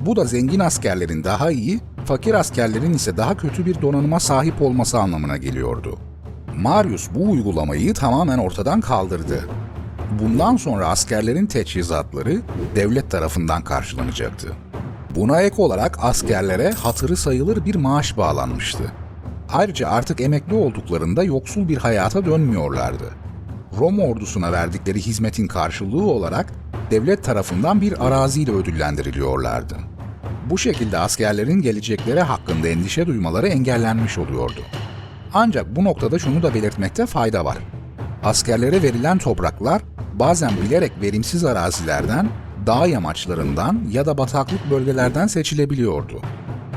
Bu 0.00 0.16
da 0.16 0.24
zengin 0.24 0.60
askerlerin 0.60 1.24
daha 1.24 1.50
iyi, 1.50 1.80
fakir 2.04 2.34
askerlerin 2.34 2.94
ise 2.94 3.16
daha 3.16 3.36
kötü 3.36 3.66
bir 3.66 3.82
donanıma 3.82 4.20
sahip 4.20 4.62
olması 4.62 4.98
anlamına 4.98 5.36
geliyordu. 5.36 5.98
Marius 6.56 7.08
bu 7.14 7.30
uygulamayı 7.30 7.94
tamamen 7.94 8.38
ortadan 8.38 8.80
kaldırdı. 8.80 9.48
Bundan 10.20 10.56
sonra 10.56 10.86
askerlerin 10.86 11.46
teçhizatları 11.46 12.40
devlet 12.74 13.10
tarafından 13.10 13.64
karşılanacaktı. 13.64 14.52
Buna 15.16 15.40
ek 15.40 15.62
olarak 15.62 15.98
askerlere 16.02 16.72
hatırı 16.72 17.16
sayılır 17.16 17.64
bir 17.64 17.74
maaş 17.74 18.16
bağlanmıştı. 18.16 18.92
Ayrıca 19.52 19.88
artık 19.88 20.20
emekli 20.20 20.54
olduklarında 20.54 21.22
yoksul 21.22 21.68
bir 21.68 21.76
hayata 21.76 22.24
dönmüyorlardı. 22.24 23.04
Roma 23.78 24.02
ordusuna 24.02 24.52
verdikleri 24.52 25.00
hizmetin 25.00 25.46
karşılığı 25.46 26.04
olarak 26.04 26.52
devlet 26.90 27.24
tarafından 27.24 27.80
bir 27.80 28.06
araziyle 28.06 28.52
ödüllendiriliyorlardı. 28.52 29.93
Bu 30.50 30.58
şekilde 30.58 30.98
askerlerin 30.98 31.62
gelecekleri 31.62 32.20
hakkında 32.20 32.68
endişe 32.68 33.06
duymaları 33.06 33.48
engellenmiş 33.48 34.18
oluyordu. 34.18 34.60
Ancak 35.34 35.76
bu 35.76 35.84
noktada 35.84 36.18
şunu 36.18 36.42
da 36.42 36.54
belirtmekte 36.54 37.06
fayda 37.06 37.44
var. 37.44 37.58
Askerlere 38.24 38.82
verilen 38.82 39.18
topraklar 39.18 39.82
bazen 40.14 40.52
bilerek 40.64 40.92
verimsiz 41.02 41.44
arazilerden, 41.44 42.28
dağ 42.66 42.86
yamaçlarından 42.86 43.80
ya 43.90 44.06
da 44.06 44.18
bataklık 44.18 44.70
bölgelerden 44.70 45.26
seçilebiliyordu. 45.26 46.20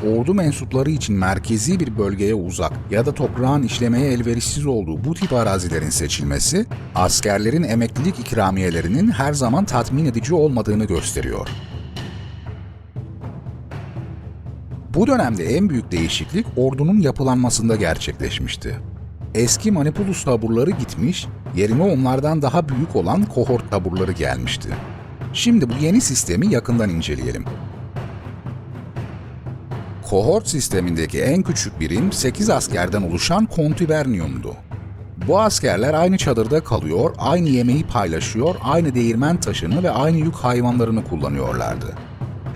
Ordu 0.06 0.34
mensupları 0.34 0.90
için 0.90 1.16
merkezi 1.16 1.80
bir 1.80 1.98
bölgeye 1.98 2.36
uzak 2.36 2.74
ya 2.92 3.06
da 3.06 3.14
toprağın 3.14 3.64
işlemeye 3.64 4.12
elverişsiz 4.12 4.66
olduğu 4.66 5.04
bu 5.04 5.14
tip 5.14 5.34
arazilerin 5.34 5.90
seçilmesi, 5.90 6.66
askerlerin 6.96 7.64
emeklilik 7.64 8.20
ikramiyelerinin 8.20 9.12
her 9.12 9.34
zaman 9.34 9.66
tatmin 9.66 10.06
edici 10.06 10.34
olmadığını 10.34 10.86
gösteriyor. 10.86 11.48
Bu 14.98 15.08
dönemde 15.08 15.46
en 15.46 15.70
büyük 15.70 15.92
değişiklik 15.92 16.46
ordunun 16.56 17.00
yapılanmasında 17.00 17.76
gerçekleşmişti. 17.76 18.80
Eski 19.36 19.72
Manipulus 19.72 20.24
taburları 20.24 20.72
gitmiş, 20.72 21.28
yerine 21.56 21.84
onlardan 21.84 22.42
daha 22.42 22.70
büyük 22.70 22.96
olan 22.96 23.26
kohort 23.26 23.72
taburları 23.72 24.12
gelmişti. 24.12 24.70
Şimdi 25.34 25.70
bu 25.70 25.74
yeni 25.82 26.02
sistemi 26.02 26.54
yakından 26.54 26.90
inceleyelim. 26.90 27.46
Kohort 30.10 30.48
sistemindeki 30.48 31.22
en 31.22 31.44
küçük 31.44 31.80
birim 31.80 32.12
8 32.12 32.50
askerden 32.50 33.02
oluşan 33.02 33.46
kontüberniumdu. 33.46 34.56
Bu 35.28 35.40
askerler 35.40 35.94
aynı 35.94 36.18
çadırda 36.18 36.64
kalıyor, 36.64 37.16
aynı 37.18 37.50
yemeği 37.50 37.84
paylaşıyor, 37.84 38.56
aynı 38.64 38.96
değirmen 38.96 39.40
taşını 39.40 39.84
ve 39.84 39.92
aynı 39.92 40.18
yük 40.18 40.36
hayvanlarını 40.36 41.04
kullanıyorlardı. 41.04 42.07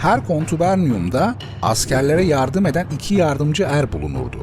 Her 0.01 0.25
kontüberniumda 0.27 1.35
askerlere 1.61 2.23
yardım 2.23 2.65
eden 2.65 2.87
iki 2.93 3.15
yardımcı 3.15 3.63
er 3.63 3.93
bulunurdu. 3.93 4.37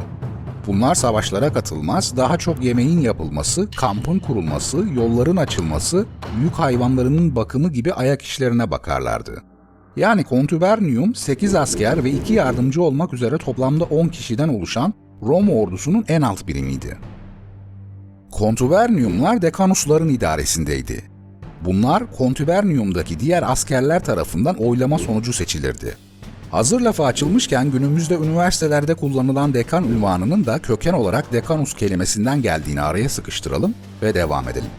Bunlar 0.66 0.94
savaşlara 0.94 1.52
katılmaz, 1.52 2.16
daha 2.16 2.38
çok 2.38 2.64
yemeğin 2.64 3.00
yapılması, 3.00 3.70
kampın 3.76 4.18
kurulması, 4.18 4.76
yolların 4.94 5.36
açılması, 5.36 6.06
yük 6.42 6.52
hayvanlarının 6.52 7.36
bakımı 7.36 7.72
gibi 7.72 7.92
ayak 7.92 8.22
işlerine 8.22 8.70
bakarlardı. 8.70 9.42
Yani 9.96 10.24
kontübernium 10.24 11.14
8 11.14 11.54
asker 11.54 12.04
ve 12.04 12.10
2 12.10 12.32
yardımcı 12.32 12.82
olmak 12.82 13.14
üzere 13.14 13.38
toplamda 13.38 13.84
10 13.84 14.08
kişiden 14.08 14.48
oluşan 14.48 14.94
Roma 15.22 15.52
ordusunun 15.52 16.04
en 16.08 16.22
alt 16.22 16.46
birimiydi. 16.46 16.98
Kontüberniumlar 18.30 19.42
dekanusların 19.42 20.08
idaresindeydi. 20.08 21.17
Bunlar 21.64 22.12
kontüberniumdaki 22.12 23.20
diğer 23.20 23.52
askerler 23.52 24.04
tarafından 24.04 24.56
oylama 24.56 24.98
sonucu 24.98 25.32
seçilirdi. 25.32 25.96
Hazır 26.50 26.80
lafı 26.80 27.04
açılmışken 27.04 27.70
günümüzde 27.70 28.14
üniversitelerde 28.14 28.94
kullanılan 28.94 29.54
dekan 29.54 29.84
ünvanının 29.84 30.46
da 30.46 30.58
köken 30.58 30.92
olarak 30.92 31.32
dekanus 31.32 31.74
kelimesinden 31.74 32.42
geldiğini 32.42 32.80
araya 32.80 33.08
sıkıştıralım 33.08 33.74
ve 34.02 34.14
devam 34.14 34.48
edelim. 34.48 34.70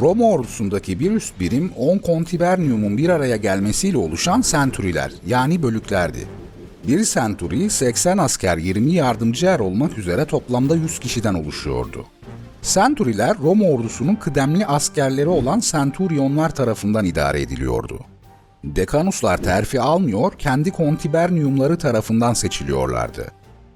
Roma 0.00 0.24
ordusundaki 0.24 1.00
bir 1.00 1.10
üst 1.10 1.40
birim 1.40 1.72
10 1.76 1.98
kontiberniumun 1.98 2.98
bir 2.98 3.08
araya 3.08 3.36
gelmesiyle 3.36 3.98
oluşan 3.98 4.40
senturiler 4.40 5.12
yani 5.26 5.62
bölüklerdi. 5.62 6.26
Bir 6.88 7.04
senturi 7.04 7.70
80 7.70 8.18
asker 8.18 8.56
20 8.56 8.92
yardımcı 8.92 9.46
er 9.46 9.60
olmak 9.60 9.98
üzere 9.98 10.24
toplamda 10.24 10.76
100 10.76 10.98
kişiden 10.98 11.34
oluşuyordu. 11.34 12.06
Senturiler 12.68 13.36
Roma 13.42 13.64
ordusunun 13.64 14.14
kıdemli 14.14 14.66
askerleri 14.66 15.28
olan 15.28 15.60
senturionlar 15.60 16.54
tarafından 16.54 17.04
idare 17.04 17.40
ediliyordu. 17.40 18.00
Dekanuslar 18.64 19.36
terfi 19.36 19.80
almıyor, 19.80 20.32
kendi 20.38 20.70
kontiberniumları 20.70 21.78
tarafından 21.78 22.34
seçiliyorlardı. 22.34 23.30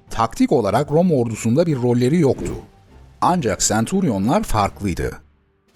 Taktik 0.09 0.51
olarak 0.51 0.91
Roma 0.91 1.15
ordusunda 1.15 1.65
bir 1.65 1.77
rolleri 1.77 2.19
yoktu. 2.19 2.53
Ancak 3.21 3.63
senturionlar 3.63 4.43
farklıydı. 4.43 5.11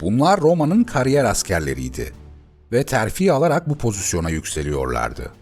Bunlar 0.00 0.40
Roma'nın 0.40 0.84
kariyer 0.84 1.24
askerleriydi 1.24 2.12
ve 2.72 2.84
terfi 2.84 3.32
alarak 3.32 3.68
bu 3.68 3.74
pozisyona 3.74 4.30
yükseliyorlardı. 4.30 5.32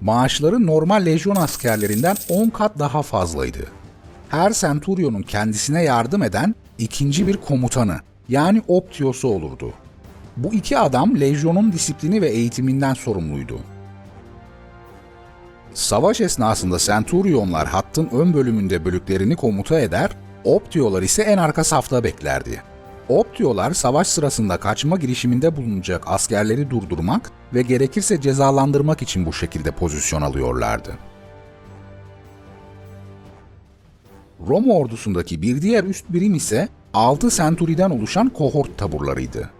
Maaşları 0.00 0.66
normal 0.66 1.06
lejyon 1.06 1.36
askerlerinden 1.36 2.16
10 2.28 2.48
kat 2.48 2.78
daha 2.78 3.02
fazlaydı. 3.02 3.66
Her 4.28 4.50
senturyonun 4.50 5.22
kendisine 5.22 5.82
yardım 5.82 6.22
eden 6.22 6.54
ikinci 6.80 7.26
bir 7.26 7.36
komutanı 7.36 8.00
yani 8.28 8.62
optiyosu 8.68 9.28
olurdu. 9.28 9.72
Bu 10.36 10.54
iki 10.54 10.78
adam 10.78 11.20
lejyonun 11.20 11.72
disiplini 11.72 12.22
ve 12.22 12.28
eğitiminden 12.28 12.94
sorumluydu. 12.94 13.58
Savaş 15.74 16.20
esnasında 16.20 16.78
senturyonlar 16.78 17.68
hattın 17.68 18.08
ön 18.12 18.34
bölümünde 18.34 18.84
bölüklerini 18.84 19.36
komuta 19.36 19.80
eder, 19.80 20.10
optiyolar 20.44 21.02
ise 21.02 21.22
en 21.22 21.38
arka 21.38 21.64
safta 21.64 22.04
beklerdi. 22.04 22.62
Optiyolar 23.08 23.72
savaş 23.74 24.06
sırasında 24.06 24.56
kaçma 24.56 24.96
girişiminde 24.96 25.56
bulunacak 25.56 26.04
askerleri 26.06 26.70
durdurmak 26.70 27.30
ve 27.54 27.62
gerekirse 27.62 28.20
cezalandırmak 28.20 29.02
için 29.02 29.26
bu 29.26 29.32
şekilde 29.32 29.70
pozisyon 29.70 30.22
alıyorlardı. 30.22 31.09
Roma 34.48 34.74
ordusundaki 34.74 35.42
bir 35.42 35.62
diğer 35.62 35.84
üst 35.84 36.04
birim 36.08 36.34
ise 36.34 36.68
6 36.94 37.30
senturiden 37.30 37.90
oluşan 37.90 38.28
kohort 38.28 38.78
taburlarıydı. 38.78 39.50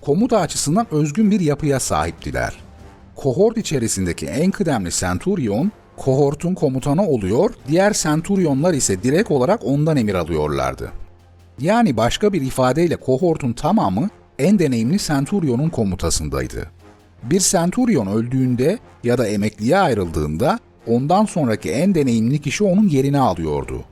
Komuta 0.00 0.38
açısından 0.38 0.86
özgün 0.90 1.30
bir 1.30 1.40
yapıya 1.40 1.80
sahiptiler. 1.80 2.54
Kohort 3.16 3.58
içerisindeki 3.58 4.26
en 4.26 4.50
kıdemli 4.50 4.90
senturion, 4.90 5.72
kohortun 5.96 6.54
komutanı 6.54 7.06
oluyor, 7.06 7.50
diğer 7.68 7.92
senturionlar 7.92 8.74
ise 8.74 9.02
direkt 9.02 9.30
olarak 9.30 9.64
ondan 9.64 9.96
emir 9.96 10.14
alıyorlardı. 10.14 10.92
Yani 11.58 11.96
başka 11.96 12.32
bir 12.32 12.42
ifadeyle 12.42 12.96
kohortun 12.96 13.52
tamamı 13.52 14.08
en 14.38 14.58
deneyimli 14.58 14.98
Centurion'un 14.98 15.68
komutasındaydı. 15.68 16.70
Bir 17.22 17.40
Centurion 17.40 18.06
öldüğünde 18.06 18.78
ya 19.04 19.18
da 19.18 19.26
emekliye 19.26 19.78
ayrıldığında 19.78 20.58
ondan 20.86 21.24
sonraki 21.24 21.70
en 21.70 21.94
deneyimli 21.94 22.40
kişi 22.40 22.64
onun 22.64 22.88
yerini 22.88 23.18
alıyordu. 23.18 23.84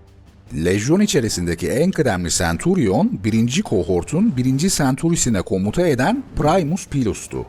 Lejyon 0.54 1.00
içerisindeki 1.00 1.68
en 1.68 1.90
kıdemli 1.90 2.30
Centurion, 2.30 3.20
birinci 3.24 3.62
kohortun 3.62 4.36
birinci 4.36 4.70
Centurisine 4.70 5.42
komuta 5.42 5.86
eden 5.86 6.24
Primus 6.36 6.88
Pilus'tu. 6.88 7.46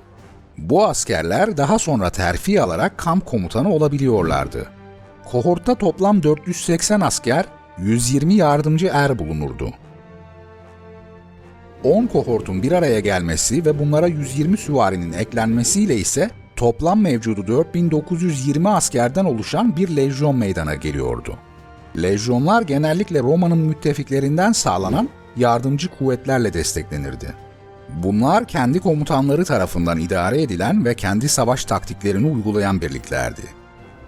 Bu 0.57 0.85
askerler 0.85 1.57
daha 1.57 1.79
sonra 1.79 2.09
terfi 2.09 2.61
alarak 2.61 2.97
kamp 2.97 3.25
komutanı 3.25 3.73
olabiliyorlardı. 3.73 4.67
Kohortta 5.31 5.75
toplam 5.75 6.23
480 6.23 7.01
asker, 7.01 7.45
120 7.77 8.33
yardımcı 8.33 8.89
er 8.93 9.19
bulunurdu. 9.19 9.69
10 11.83 12.05
kohortun 12.05 12.63
bir 12.63 12.71
araya 12.71 12.99
gelmesi 12.99 13.65
ve 13.65 13.79
bunlara 13.79 14.07
120 14.07 14.57
süvarinin 14.57 15.13
eklenmesiyle 15.13 15.97
ise 15.97 16.29
toplam 16.55 17.01
mevcudu 17.01 17.47
4920 17.47 18.69
askerden 18.69 19.25
oluşan 19.25 19.77
bir 19.77 19.95
lejyon 19.95 20.35
meydana 20.35 20.75
geliyordu. 20.75 21.37
Lejyonlar 21.97 22.62
genellikle 22.62 23.19
Roma'nın 23.19 23.58
müttefiklerinden 23.58 24.51
sağlanan 24.51 25.10
yardımcı 25.38 25.89
kuvvetlerle 25.97 26.53
desteklenirdi. 26.53 27.34
Bunlar 28.03 28.45
kendi 28.45 28.79
komutanları 28.79 29.45
tarafından 29.45 29.99
idare 29.99 30.41
edilen 30.41 30.86
ve 30.86 30.95
kendi 30.95 31.29
savaş 31.29 31.65
taktiklerini 31.65 32.32
uygulayan 32.32 32.82
birliklerdi. 32.82 33.41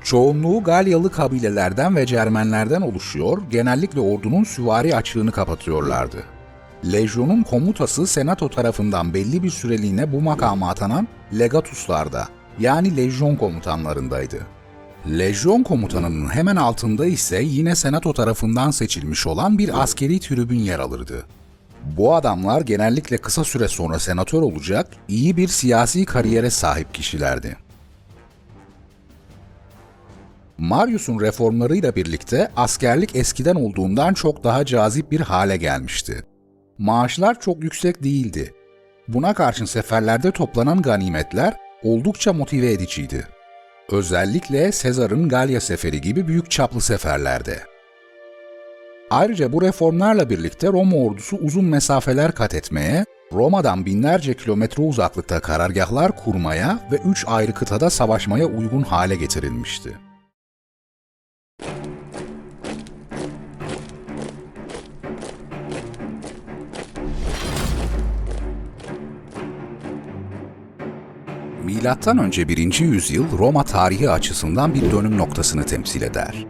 Çoğunluğu 0.04 0.63
Galyalı 0.63 1.12
kabilelerden 1.12 1.95
ve 1.95 2.06
Cermenlerden 2.06 2.82
oluşuyor, 2.82 3.41
genellikle 3.52 4.00
ordunun 4.00 4.43
süvari 4.43 4.95
açığını 4.95 5.32
kapatıyorlardı. 5.32 6.24
Lejyonun 6.91 7.43
komutası 7.43 8.08
senato 8.08 8.50
tarafından 8.50 9.13
belli 9.13 9.43
bir 9.43 9.50
süreliğine 9.50 10.12
bu 10.12 10.21
makama 10.21 10.69
atanan 10.69 11.08
legatuslarda 11.39 12.28
yani 12.60 12.98
lejyon 12.98 13.36
komutanlarındaydı. 13.36 14.55
Lejyon 15.10 15.63
komutanının 15.63 16.30
hemen 16.30 16.56
altında 16.56 17.06
ise 17.06 17.41
yine 17.41 17.76
senato 17.76 18.13
tarafından 18.13 18.72
seçilmiş 18.72 19.28
olan 19.28 19.58
bir 19.58 19.84
askeri 19.84 20.20
tribün 20.20 20.60
yer 20.60 20.80
alırdı. 20.80 21.26
Bu 21.84 22.15
adamlar 22.15 22.62
genellikle 22.62 23.18
kısa 23.18 23.44
süre 23.44 23.68
sonra 23.68 24.00
senatör 24.00 24.41
olacak, 24.41 24.88
iyi 25.08 25.38
bir 25.38 25.48
siyasi 25.48 26.06
kariyere 26.06 26.50
sahip 26.50 26.94
kişilerdi. 26.94 27.58
Marius'un 30.58 31.20
reformlarıyla 31.20 31.96
birlikte 31.96 32.52
askerlik 32.56 33.15
eskiden 33.15 33.56
olduğundan 33.56 34.13
çok 34.13 34.44
daha 34.44 34.65
cazip 34.65 35.12
bir 35.12 35.20
hale 35.20 35.58
gelmişti. 35.58 36.24
Maaşlar 36.78 37.39
çok 37.39 37.63
yüksek 37.63 38.04
değildi. 38.04 38.54
Buna 39.08 39.34
karşın 39.34 39.65
seferlerde 39.65 40.32
toplanan 40.32 40.82
ganimetler 40.82 41.58
oldukça 41.84 42.34
motive 42.34 42.72
ediciydi. 42.72 43.35
Özellikle 43.91 44.71
Sezar'ın 44.71 45.30
Galya 45.30 45.62
seferi 45.62 46.02
gibi 46.02 46.28
büyük 46.28 46.52
çaplı 46.52 46.82
seferlerde. 46.82 47.60
Ayrıca 49.10 49.52
bu 49.52 49.62
reformlarla 49.62 50.30
birlikte 50.30 50.67
Roma 50.67 50.98
ordusu 50.98 51.38
uzun 51.38 51.65
mesafeler 51.65 52.32
kat 52.32 52.56
etmeye, 52.56 53.06
Roma'dan 53.34 53.86
binlerce 53.86 54.34
kilometre 54.34 54.84
uzaklıkta 54.84 55.39
karargahlar 55.39 56.24
kurmaya 56.24 56.80
ve 56.91 56.95
üç 56.95 57.24
ayrı 57.28 57.54
kıtada 57.54 57.89
savaşmaya 57.89 58.45
uygun 58.45 58.82
hale 58.82 59.15
getirilmişti. 59.15 60.05
Milattan 71.65 72.17
önce 72.17 72.47
1. 72.47 72.80
yüzyıl 72.80 73.38
Roma 73.38 73.63
tarihi 73.63 74.10
açısından 74.10 74.73
bir 74.73 74.91
dönüm 74.91 75.17
noktasını 75.17 75.65
temsil 75.65 76.01
eder. 76.01 76.45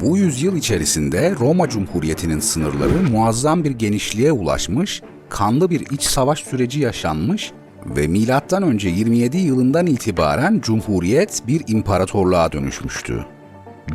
Bu 0.00 0.18
yüzyıl 0.18 0.56
içerisinde 0.56 1.34
Roma 1.40 1.68
Cumhuriyeti'nin 1.68 2.40
sınırları 2.40 3.10
muazzam 3.10 3.64
bir 3.64 3.70
genişliğe 3.70 4.32
ulaşmış, 4.32 5.02
kanlı 5.28 5.70
bir 5.70 5.80
iç 5.90 6.02
savaş 6.02 6.38
süreci 6.38 6.80
yaşanmış 6.80 7.52
ve 7.86 8.06
milattan 8.06 8.62
önce 8.62 8.88
27 8.88 9.38
yılından 9.38 9.86
itibaren 9.86 10.60
Cumhuriyet 10.60 11.42
bir 11.46 11.62
imparatorluğa 11.66 12.52
dönüşmüştü. 12.52 13.24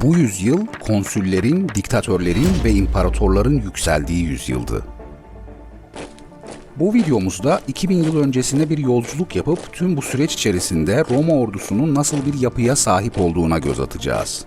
Bu 0.01 0.17
yüzyıl 0.17 0.65
konsüllerin, 0.87 1.69
diktatörlerin 1.75 2.49
ve 2.63 2.71
imparatorların 2.71 3.61
yükseldiği 3.61 4.23
yüzyıldı. 4.23 4.83
Bu 6.75 6.93
videomuzda 6.93 7.61
2000 7.67 8.03
yıl 8.03 8.17
öncesine 8.17 8.69
bir 8.69 8.77
yolculuk 8.77 9.35
yapıp 9.35 9.73
tüm 9.73 9.97
bu 9.97 10.01
süreç 10.01 10.33
içerisinde 10.33 11.03
Roma 11.09 11.33
ordusunun 11.33 11.95
nasıl 11.95 12.17
bir 12.25 12.41
yapıya 12.41 12.75
sahip 12.75 13.21
olduğuna 13.21 13.59
göz 13.59 13.79
atacağız. 13.79 14.45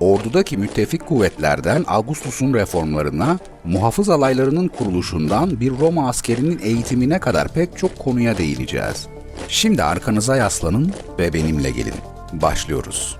Ordudaki 0.00 0.56
müttefik 0.56 1.06
kuvvetlerden 1.06 1.84
Augustus'un 1.86 2.54
reformlarına, 2.54 3.38
muhafız 3.64 4.08
alaylarının 4.08 4.68
kuruluşundan 4.68 5.60
bir 5.60 5.72
Roma 5.78 6.08
askerinin 6.08 6.58
eğitimine 6.62 7.18
kadar 7.18 7.48
pek 7.48 7.78
çok 7.78 7.98
konuya 7.98 8.38
değineceğiz. 8.38 9.06
Şimdi 9.48 9.82
arkanıza 9.82 10.36
yaslanın 10.36 10.92
ve 11.18 11.32
benimle 11.32 11.70
gelin. 11.70 11.94
Başlıyoruz. 12.32 13.16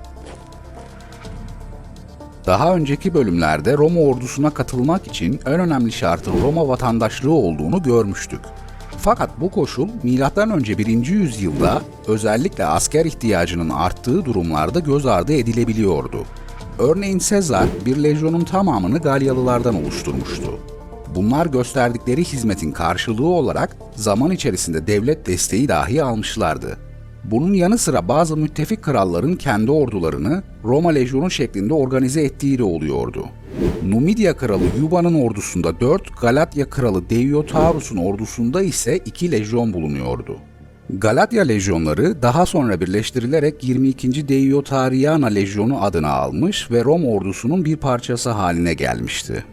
Daha 2.48 2.74
önceki 2.74 3.14
bölümlerde 3.14 3.76
Roma 3.76 4.00
ordusuna 4.00 4.50
katılmak 4.50 5.06
için 5.06 5.40
en 5.46 5.61
önemli 5.61 5.92
şartın 5.92 6.42
Roma 6.42 6.68
vatandaşlığı 6.68 7.32
olduğunu 7.32 7.82
görmüştük. 7.82 8.40
Fakat 8.98 9.40
bu 9.40 9.50
koşul 9.50 9.88
M.Ö. 10.02 10.78
1. 10.78 11.06
yüzyılda 11.06 11.82
özellikle 12.06 12.66
asker 12.66 13.04
ihtiyacının 13.04 13.68
arttığı 13.68 14.24
durumlarda 14.24 14.78
göz 14.78 15.06
ardı 15.06 15.32
edilebiliyordu. 15.32 16.24
Örneğin 16.78 17.18
Sezar 17.18 17.66
bir 17.87 18.02
lejyonun 18.02 18.44
tamamını 18.44 18.98
Galyalılardan 18.98 19.74
oluşturmuştu. 19.74 20.58
Bunlar 21.14 21.46
gösterdikleri 21.46 22.24
hizmetin 22.24 22.72
karşılığı 22.72 23.28
olarak 23.28 23.76
zaman 23.94 24.30
içerisinde 24.30 24.87
devlet 24.87 25.26
desteği 25.26 25.68
dahi 25.68 26.02
almışlardı. 26.02 26.88
Bunun 27.24 27.52
yanı 27.52 27.78
sıra 27.78 28.09
bazı 28.09 28.37
müttefik 28.37 28.83
kralların 28.83 29.35
kendi 29.35 29.70
ordularını 29.70 30.42
Roma 30.64 30.90
lejyonu 30.90 31.31
şeklinde 31.31 31.74
organize 31.74 32.22
ettiği 32.22 32.59
de 32.59 32.64
oluyordu. 32.64 33.26
Numidya 33.87 34.37
kralı 34.37 34.64
Yuba'nın 34.81 35.14
ordusunda 35.14 35.81
4, 35.81 36.20
Galatya 36.20 36.70
kralı 36.70 37.11
Deiotarus'un 37.11 37.96
ordusunda 37.96 38.62
ise 38.62 38.96
2 38.96 39.33
lejyon 39.33 39.72
bulunuyordu. 39.72 40.37
Galatya 40.90 41.42
lejyonları 41.42 42.22
daha 42.22 42.46
sonra 42.46 42.81
birleştirilerek 42.81 43.64
22. 43.64 44.28
Deiotariana 44.28 45.26
lejyonu 45.26 45.83
adını 45.83 46.09
almış 46.09 46.70
ve 46.70 46.85
Roma 46.85 47.09
ordusunun 47.09 47.64
bir 47.64 47.76
parçası 47.76 48.31
haline 48.31 48.74
gelmişti. 48.74 49.44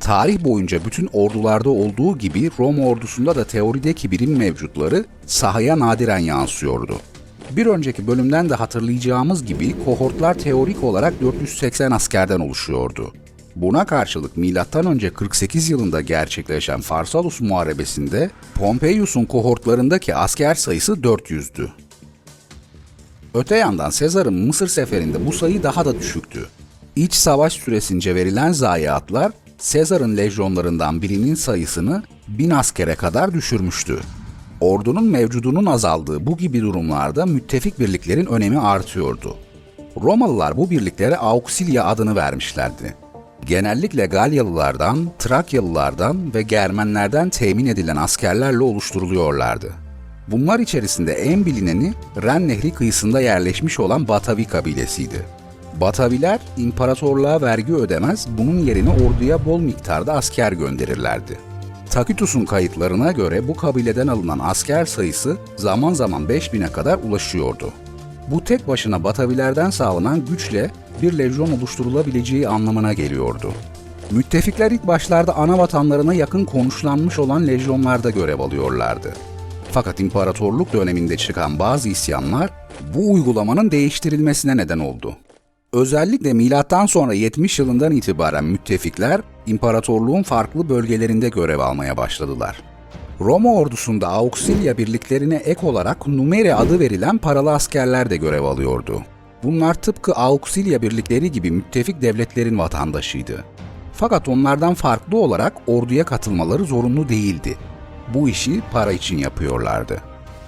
Tarih 0.00 0.44
boyunca 0.44 0.84
bütün 0.84 1.08
ordularda 1.12 1.70
olduğu 1.70 2.18
gibi 2.18 2.50
Roma 2.58 2.86
ordusunda 2.86 3.36
da 3.36 3.44
teorideki 3.44 4.10
birim 4.10 4.36
mevcutları 4.36 5.04
sahaya 5.26 5.78
nadiren 5.78 6.18
yansıyordu. 6.18 7.00
Bir 7.50 7.66
önceki 7.66 8.06
bölümden 8.06 8.50
de 8.50 8.54
hatırlayacağımız 8.54 9.44
gibi 9.44 9.84
kohortlar 9.84 10.34
teorik 10.34 10.84
olarak 10.84 11.20
480 11.20 11.90
askerden 11.90 12.40
oluşuyordu. 12.40 13.12
Buna 13.56 13.86
karşılık 13.86 14.36
M.Ö. 14.36 15.10
48 15.14 15.70
yılında 15.70 16.00
gerçekleşen 16.00 16.80
Farsalus 16.80 17.40
Muharebesi'nde 17.40 18.30
Pompeius'un 18.54 19.24
kohortlarındaki 19.24 20.14
asker 20.14 20.54
sayısı 20.54 20.92
400'dü. 20.92 21.68
Öte 23.34 23.56
yandan 23.56 23.90
Sezar'ın 23.90 24.46
Mısır 24.46 24.68
seferinde 24.68 25.26
bu 25.26 25.32
sayı 25.32 25.62
daha 25.62 25.84
da 25.84 25.98
düşüktü. 25.98 26.46
İç 26.96 27.14
savaş 27.14 27.52
süresince 27.52 28.14
verilen 28.14 28.52
zayiatlar 28.52 29.32
Sezar'ın 29.58 30.16
lejyonlarından 30.16 31.02
birinin 31.02 31.34
sayısını 31.34 32.02
bin 32.28 32.50
askere 32.50 32.94
kadar 32.94 33.32
düşürmüştü. 33.32 34.00
Ordunun 34.60 35.04
mevcudunun 35.04 35.66
azaldığı 35.66 36.26
bu 36.26 36.36
gibi 36.36 36.60
durumlarda 36.60 37.26
müttefik 37.26 37.80
birliklerin 37.80 38.26
önemi 38.26 38.58
artıyordu. 38.58 39.36
Romalılar 40.02 40.56
bu 40.56 40.70
birliklere 40.70 41.16
Auxilia 41.16 41.84
adını 41.84 42.16
vermişlerdi. 42.16 42.94
Genellikle 43.46 44.06
Galyalılardan, 44.06 45.10
Trakyalılardan 45.18 46.34
ve 46.34 46.42
Germenlerden 46.42 47.30
temin 47.30 47.66
edilen 47.66 47.96
askerlerle 47.96 48.62
oluşturuluyorlardı. 48.62 49.72
Bunlar 50.28 50.58
içerisinde 50.58 51.12
en 51.12 51.46
bilineni 51.46 51.94
Ren 52.22 52.48
Nehri 52.48 52.70
kıyısında 52.70 53.20
yerleşmiş 53.20 53.80
olan 53.80 54.08
Batavi 54.08 54.44
kabilesiydi. 54.44 55.37
Bataviler 55.80 56.40
imparatorluğa 56.56 57.40
vergi 57.40 57.74
ödemez, 57.74 58.26
bunun 58.38 58.58
yerine 58.58 58.90
orduya 58.90 59.46
bol 59.46 59.60
miktarda 59.60 60.12
asker 60.12 60.52
gönderirlerdi. 60.52 61.38
Tacitus'un 61.90 62.44
kayıtlarına 62.44 63.12
göre 63.12 63.48
bu 63.48 63.54
kabileden 63.54 64.06
alınan 64.06 64.38
asker 64.38 64.84
sayısı 64.84 65.36
zaman 65.56 65.92
zaman 65.92 66.22
5000'e 66.22 66.72
kadar 66.72 66.98
ulaşıyordu. 66.98 67.72
Bu 68.30 68.44
tek 68.44 68.68
başına 68.68 69.04
Batavilerden 69.04 69.70
sağlanan 69.70 70.26
güçle 70.26 70.70
bir 71.02 71.18
lejyon 71.18 71.52
oluşturulabileceği 71.52 72.48
anlamına 72.48 72.92
geliyordu. 72.92 73.52
Müttefikler 74.10 74.70
ilk 74.70 74.86
başlarda 74.86 75.36
ana 75.36 75.58
vatanlarına 75.58 76.14
yakın 76.14 76.44
konuşlanmış 76.44 77.18
olan 77.18 77.46
lejyonlarda 77.46 78.10
görev 78.10 78.40
alıyorlardı. 78.40 79.14
Fakat 79.72 80.00
imparatorluk 80.00 80.72
döneminde 80.72 81.16
çıkan 81.16 81.58
bazı 81.58 81.88
isyanlar 81.88 82.50
bu 82.94 83.12
uygulamanın 83.12 83.70
değiştirilmesine 83.70 84.56
neden 84.56 84.78
oldu. 84.78 85.16
Özellikle 85.72 86.32
milattan 86.32 86.86
sonra 86.86 87.14
70 87.14 87.58
yılından 87.58 87.92
itibaren 87.92 88.44
müttefikler 88.44 89.20
imparatorluğun 89.46 90.22
farklı 90.22 90.68
bölgelerinde 90.68 91.28
görev 91.28 91.58
almaya 91.58 91.96
başladılar. 91.96 92.62
Roma 93.20 93.54
ordusunda 93.54 94.08
Auxilia 94.08 94.78
birliklerine 94.78 95.36
ek 95.36 95.66
olarak 95.66 96.06
Numeri 96.06 96.54
adı 96.54 96.80
verilen 96.80 97.18
paralı 97.18 97.52
askerler 97.52 98.10
de 98.10 98.16
görev 98.16 98.42
alıyordu. 98.42 99.02
Bunlar 99.42 99.74
tıpkı 99.74 100.12
Auxilia 100.12 100.82
birlikleri 100.82 101.32
gibi 101.32 101.50
müttefik 101.50 102.02
devletlerin 102.02 102.58
vatandaşıydı. 102.58 103.44
Fakat 103.92 104.28
onlardan 104.28 104.74
farklı 104.74 105.18
olarak 105.18 105.52
orduya 105.66 106.04
katılmaları 106.04 106.64
zorunlu 106.64 107.08
değildi. 107.08 107.56
Bu 108.14 108.28
işi 108.28 108.62
para 108.72 108.92
için 108.92 109.18
yapıyorlardı. 109.18 110.00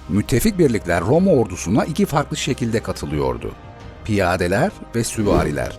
Müttefik 0.09 0.59
birlikler 0.59 1.03
Roma 1.03 1.31
ordusuna 1.31 1.85
iki 1.85 2.05
farklı 2.05 2.37
şekilde 2.37 2.79
katılıyordu 2.79 3.51
piyadeler 4.05 4.71
ve 4.95 5.03
süvariler. 5.03 5.77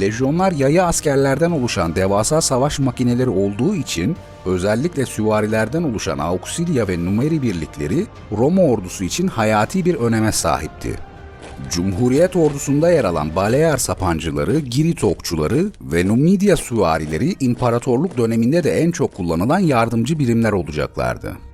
Lejyonlar 0.00 0.52
yaya 0.52 0.86
askerlerden 0.86 1.50
oluşan 1.50 1.96
devasa 1.96 2.40
savaş 2.40 2.78
makineleri 2.78 3.30
olduğu 3.30 3.74
için 3.74 4.16
özellikle 4.46 5.06
süvarilerden 5.06 5.82
oluşan 5.82 6.18
Auxilia 6.18 6.88
ve 6.88 7.04
Numeri 7.04 7.42
birlikleri 7.42 8.06
Roma 8.32 8.62
ordusu 8.62 9.04
için 9.04 9.28
hayati 9.28 9.84
bir 9.84 9.94
öneme 9.94 10.32
sahipti. 10.32 10.96
Cumhuriyet 11.70 12.36
ordusunda 12.36 12.90
yer 12.90 13.04
alan 13.04 13.36
Balear 13.36 13.76
sapancıları, 13.76 14.58
Girit 14.58 15.04
okçuları 15.04 15.70
ve 15.80 16.08
Numidia 16.08 16.56
süvarileri 16.56 17.34
imparatorluk 17.40 18.18
döneminde 18.18 18.64
de 18.64 18.80
en 18.80 18.90
çok 18.90 19.14
kullanılan 19.14 19.58
yardımcı 19.58 20.18
birimler 20.18 20.52
olacaklardı. 20.52 21.49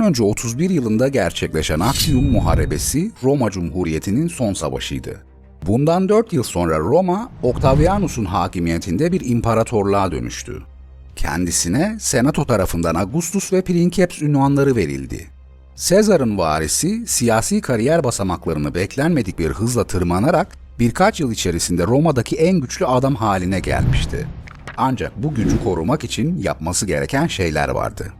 Önce 0.00 0.22
31 0.22 0.70
yılında 0.70 1.08
gerçekleşen 1.08 1.80
Actium 1.80 2.30
Muharebesi 2.30 3.12
Roma 3.22 3.50
Cumhuriyeti'nin 3.50 4.28
son 4.28 4.52
savaşıydı. 4.52 5.24
Bundan 5.66 6.08
4 6.08 6.32
yıl 6.32 6.42
sonra 6.42 6.78
Roma, 6.78 7.30
Octavianus'un 7.42 8.24
hakimiyetinde 8.24 9.12
bir 9.12 9.30
imparatorluğa 9.30 10.12
dönüştü. 10.12 10.62
Kendisine 11.16 11.96
Senato 12.00 12.44
tarafından 12.44 12.94
Augustus 12.94 13.52
ve 13.52 13.62
Princeps 13.62 14.22
ünvanları 14.22 14.76
verildi. 14.76 15.26
Sezar'ın 15.74 16.38
varisi 16.38 17.06
siyasi 17.06 17.60
kariyer 17.60 18.04
basamaklarını 18.04 18.74
beklenmedik 18.74 19.38
bir 19.38 19.50
hızla 19.50 19.84
tırmanarak 19.84 20.48
birkaç 20.78 21.20
yıl 21.20 21.32
içerisinde 21.32 21.86
Roma'daki 21.86 22.36
en 22.36 22.60
güçlü 22.60 22.86
adam 22.86 23.14
haline 23.14 23.60
gelmişti. 23.60 24.26
Ancak 24.76 25.22
bu 25.22 25.34
gücü 25.34 25.64
korumak 25.64 26.04
için 26.04 26.38
yapması 26.38 26.86
gereken 26.86 27.26
şeyler 27.26 27.68
vardı. 27.68 28.12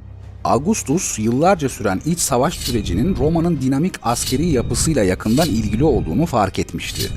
Augustus 0.44 1.18
yıllarca 1.18 1.68
süren 1.68 2.00
iç 2.06 2.18
savaş 2.18 2.54
sürecinin 2.54 3.16
Roma'nın 3.16 3.60
dinamik 3.60 3.94
askeri 4.02 4.46
yapısıyla 4.46 5.04
yakından 5.04 5.48
ilgili 5.48 5.84
olduğunu 5.84 6.26
fark 6.26 6.58
etmişti. 6.58 7.12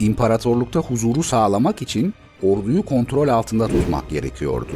İmparatorlukta 0.00 0.80
huzuru 0.80 1.22
sağlamak 1.22 1.82
için 1.82 2.14
orduyu 2.42 2.82
kontrol 2.82 3.28
altında 3.28 3.68
tutmak 3.68 4.10
gerekiyordu. 4.10 4.72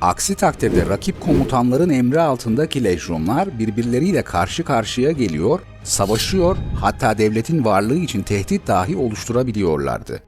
Aksi 0.00 0.34
takdirde 0.34 0.88
rakip 0.88 1.20
komutanların 1.20 1.90
emri 1.90 2.20
altındaki 2.20 2.84
lejyonlar 2.84 3.58
birbirleriyle 3.58 4.22
karşı 4.22 4.64
karşıya 4.64 5.12
geliyor, 5.12 5.60
savaşıyor, 5.84 6.56
hatta 6.80 7.18
devletin 7.18 7.64
varlığı 7.64 7.98
için 7.98 8.22
tehdit 8.22 8.66
dahi 8.66 8.96
oluşturabiliyorlardı. 8.96 10.22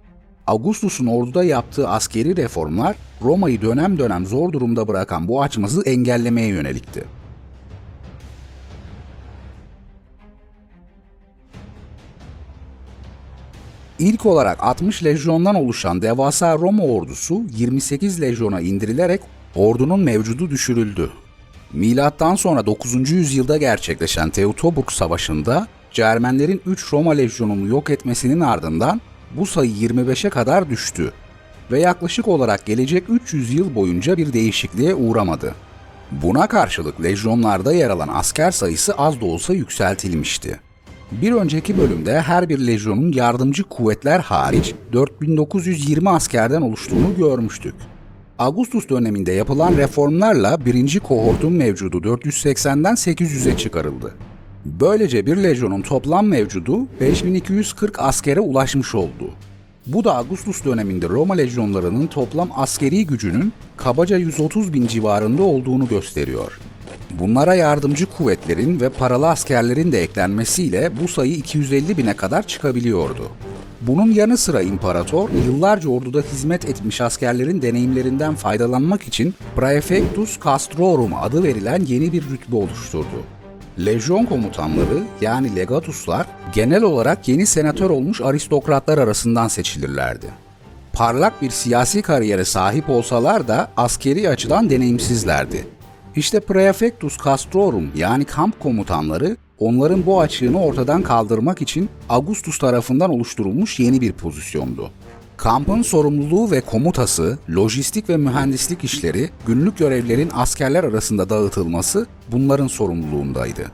Augustus'un 0.46 1.06
orduda 1.06 1.44
yaptığı 1.44 1.88
askeri 1.88 2.36
reformlar 2.36 2.96
Roma'yı 3.22 3.62
dönem 3.62 3.98
dönem 3.98 4.26
zor 4.26 4.52
durumda 4.52 4.88
bırakan 4.88 5.28
bu 5.28 5.42
açmazı 5.42 5.82
engellemeye 5.82 6.48
yönelikti. 6.48 7.04
İlk 13.98 14.26
olarak 14.26 14.62
60 14.62 15.04
lejyondan 15.04 15.54
oluşan 15.54 16.02
devasa 16.02 16.58
Roma 16.58 16.84
ordusu 16.84 17.42
28 17.56 18.20
lejyona 18.20 18.60
indirilerek 18.60 19.20
ordunun 19.54 20.00
mevcudu 20.00 20.50
düşürüldü. 20.50 21.10
Milattan 21.72 22.34
sonra 22.34 22.66
9. 22.66 23.10
yüzyılda 23.10 23.56
gerçekleşen 23.56 24.30
Teutoburg 24.30 24.90
Savaşı'nda 24.90 25.66
Cermenlerin 25.90 26.60
3 26.66 26.92
Roma 26.92 27.12
lejyonunu 27.12 27.68
yok 27.68 27.90
etmesinin 27.90 28.40
ardından 28.40 29.00
bu 29.36 29.46
sayı 29.46 29.70
25'e 29.70 30.30
kadar 30.30 30.70
düştü 30.70 31.12
ve 31.70 31.80
yaklaşık 31.80 32.28
olarak 32.28 32.66
gelecek 32.66 33.04
300 33.08 33.54
yıl 33.54 33.74
boyunca 33.74 34.16
bir 34.16 34.32
değişikliğe 34.32 34.94
uğramadı. 34.94 35.54
Buna 36.10 36.46
karşılık 36.46 37.02
lejyonlarda 37.02 37.72
yer 37.72 37.90
alan 37.90 38.08
asker 38.12 38.50
sayısı 38.50 38.94
az 38.94 39.20
da 39.20 39.24
olsa 39.24 39.54
yükseltilmişti. 39.54 40.60
Bir 41.12 41.32
önceki 41.32 41.78
bölümde 41.78 42.20
her 42.20 42.48
bir 42.48 42.66
lejyonun 42.66 43.12
yardımcı 43.12 43.62
kuvvetler 43.62 44.20
hariç 44.20 44.74
4920 44.92 46.10
askerden 46.10 46.62
oluştuğunu 46.62 47.16
görmüştük. 47.16 47.74
Augustus 48.38 48.88
döneminde 48.88 49.32
yapılan 49.32 49.76
reformlarla 49.76 50.64
birinci 50.66 51.00
kohortun 51.00 51.52
mevcudu 51.52 51.96
480'den 51.96 52.94
800'e 52.94 53.56
çıkarıldı. 53.56 54.14
Böylece 54.64 55.26
bir 55.26 55.36
lejyonun 55.36 55.82
toplam 55.82 56.26
mevcudu 56.26 56.86
5240 57.00 58.00
askere 58.00 58.40
ulaşmış 58.40 58.94
oldu. 58.94 59.30
Bu 59.88 60.04
da 60.04 60.16
Augustus 60.16 60.64
döneminde 60.64 61.08
Roma 61.08 61.34
lejyonlarının 61.34 62.06
toplam 62.06 62.48
askeri 62.56 63.06
gücünün 63.06 63.52
kabaca 63.76 64.16
130 64.16 64.72
bin 64.72 64.86
civarında 64.86 65.42
olduğunu 65.42 65.88
gösteriyor. 65.88 66.60
Bunlara 67.10 67.54
yardımcı 67.54 68.06
kuvvetlerin 68.06 68.80
ve 68.80 68.88
paralı 68.88 69.28
askerlerin 69.28 69.92
de 69.92 70.02
eklenmesiyle 70.02 70.92
bu 71.02 71.08
sayı 71.08 71.32
250 71.32 71.98
bine 71.98 72.16
kadar 72.16 72.46
çıkabiliyordu. 72.46 73.22
Bunun 73.80 74.12
yanı 74.12 74.36
sıra 74.36 74.62
imparator 74.62 75.28
yıllarca 75.46 75.88
orduda 75.88 76.20
hizmet 76.20 76.68
etmiş 76.68 77.00
askerlerin 77.00 77.62
deneyimlerinden 77.62 78.34
faydalanmak 78.34 79.02
için 79.02 79.34
Praefectus 79.56 80.38
Castrorum 80.44 81.14
adı 81.14 81.42
verilen 81.42 81.84
yeni 81.86 82.12
bir 82.12 82.22
rütbe 82.22 82.56
oluşturdu. 82.56 83.37
Lejyon 83.86 84.24
komutanları 84.24 85.02
yani 85.20 85.56
legatuslar 85.56 86.26
genel 86.54 86.82
olarak 86.82 87.28
yeni 87.28 87.46
senatör 87.46 87.90
olmuş 87.90 88.20
aristokratlar 88.20 88.98
arasından 88.98 89.48
seçilirlerdi. 89.48 90.26
Parlak 90.92 91.42
bir 91.42 91.50
siyasi 91.50 92.02
kariyere 92.02 92.44
sahip 92.44 92.90
olsalar 92.90 93.48
da 93.48 93.68
askeri 93.76 94.28
açıdan 94.28 94.70
deneyimsizlerdi. 94.70 95.66
İşte 96.16 96.40
Praefectus 96.40 97.24
Castrorum 97.24 97.90
yani 97.96 98.24
kamp 98.24 98.60
komutanları 98.60 99.36
onların 99.58 100.06
bu 100.06 100.20
açığını 100.20 100.62
ortadan 100.62 101.02
kaldırmak 101.02 101.62
için 101.62 101.88
Augustus 102.08 102.58
tarafından 102.58 103.10
oluşturulmuş 103.10 103.80
yeni 103.80 104.00
bir 104.00 104.12
pozisyondu. 104.12 104.90
Kampın 105.38 105.82
sorumluluğu 105.82 106.50
ve 106.50 106.60
komutası, 106.60 107.38
lojistik 107.56 108.08
ve 108.08 108.16
mühendislik 108.16 108.84
işleri, 108.84 109.30
günlük 109.46 109.78
görevlerin 109.78 110.30
askerler 110.34 110.84
arasında 110.84 111.30
dağıtılması 111.30 112.06
bunların 112.32 112.66
sorumluluğundaydı. 112.66 113.70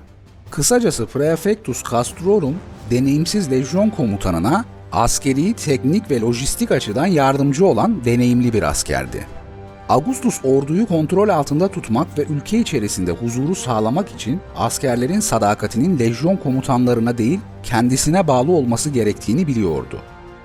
Kısacası 0.50 1.06
Praefectus 1.06 1.82
Castrorum, 1.90 2.54
deneyimsiz 2.90 3.50
lejyon 3.50 3.90
komutanına 3.90 4.64
askeri, 4.92 5.54
teknik 5.54 6.10
ve 6.10 6.20
lojistik 6.20 6.70
açıdan 6.70 7.06
yardımcı 7.06 7.66
olan 7.66 8.04
deneyimli 8.04 8.52
bir 8.52 8.62
askerdi. 8.62 9.26
Augustus 9.88 10.40
orduyu 10.44 10.86
kontrol 10.86 11.28
altında 11.28 11.68
tutmak 11.68 12.18
ve 12.18 12.22
ülke 12.24 12.58
içerisinde 12.58 13.12
huzuru 13.12 13.54
sağlamak 13.54 14.10
için 14.10 14.40
askerlerin 14.56 15.20
sadakatinin 15.20 15.98
lejyon 15.98 16.36
komutanlarına 16.36 17.18
değil 17.18 17.40
kendisine 17.62 18.28
bağlı 18.28 18.52
olması 18.52 18.90
gerektiğini 18.90 19.46
biliyordu. 19.46 19.98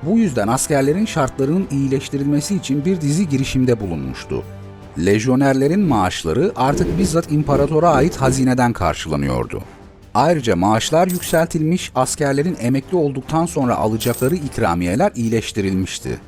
Bu 0.03 0.17
yüzden 0.17 0.47
askerlerin 0.47 1.05
şartlarının 1.05 1.67
iyileştirilmesi 1.71 2.55
için 2.55 2.85
bir 2.85 3.01
dizi 3.01 3.29
girişimde 3.29 3.79
bulunmuştu. 3.79 4.43
Lejyonerlerin 5.05 5.79
maaşları 5.79 6.51
artık 6.55 6.97
bizzat 6.97 7.31
imparatora 7.31 7.89
ait 7.89 8.15
hazineden 8.15 8.73
karşılanıyordu. 8.73 9.61
Ayrıca 10.13 10.55
maaşlar 10.55 11.07
yükseltilmiş, 11.07 11.91
askerlerin 11.95 12.57
emekli 12.61 12.97
olduktan 12.97 13.45
sonra 13.45 13.75
alacakları 13.75 14.35
ikramiyeler 14.35 15.11
iyileştirilmişti. 15.15 16.19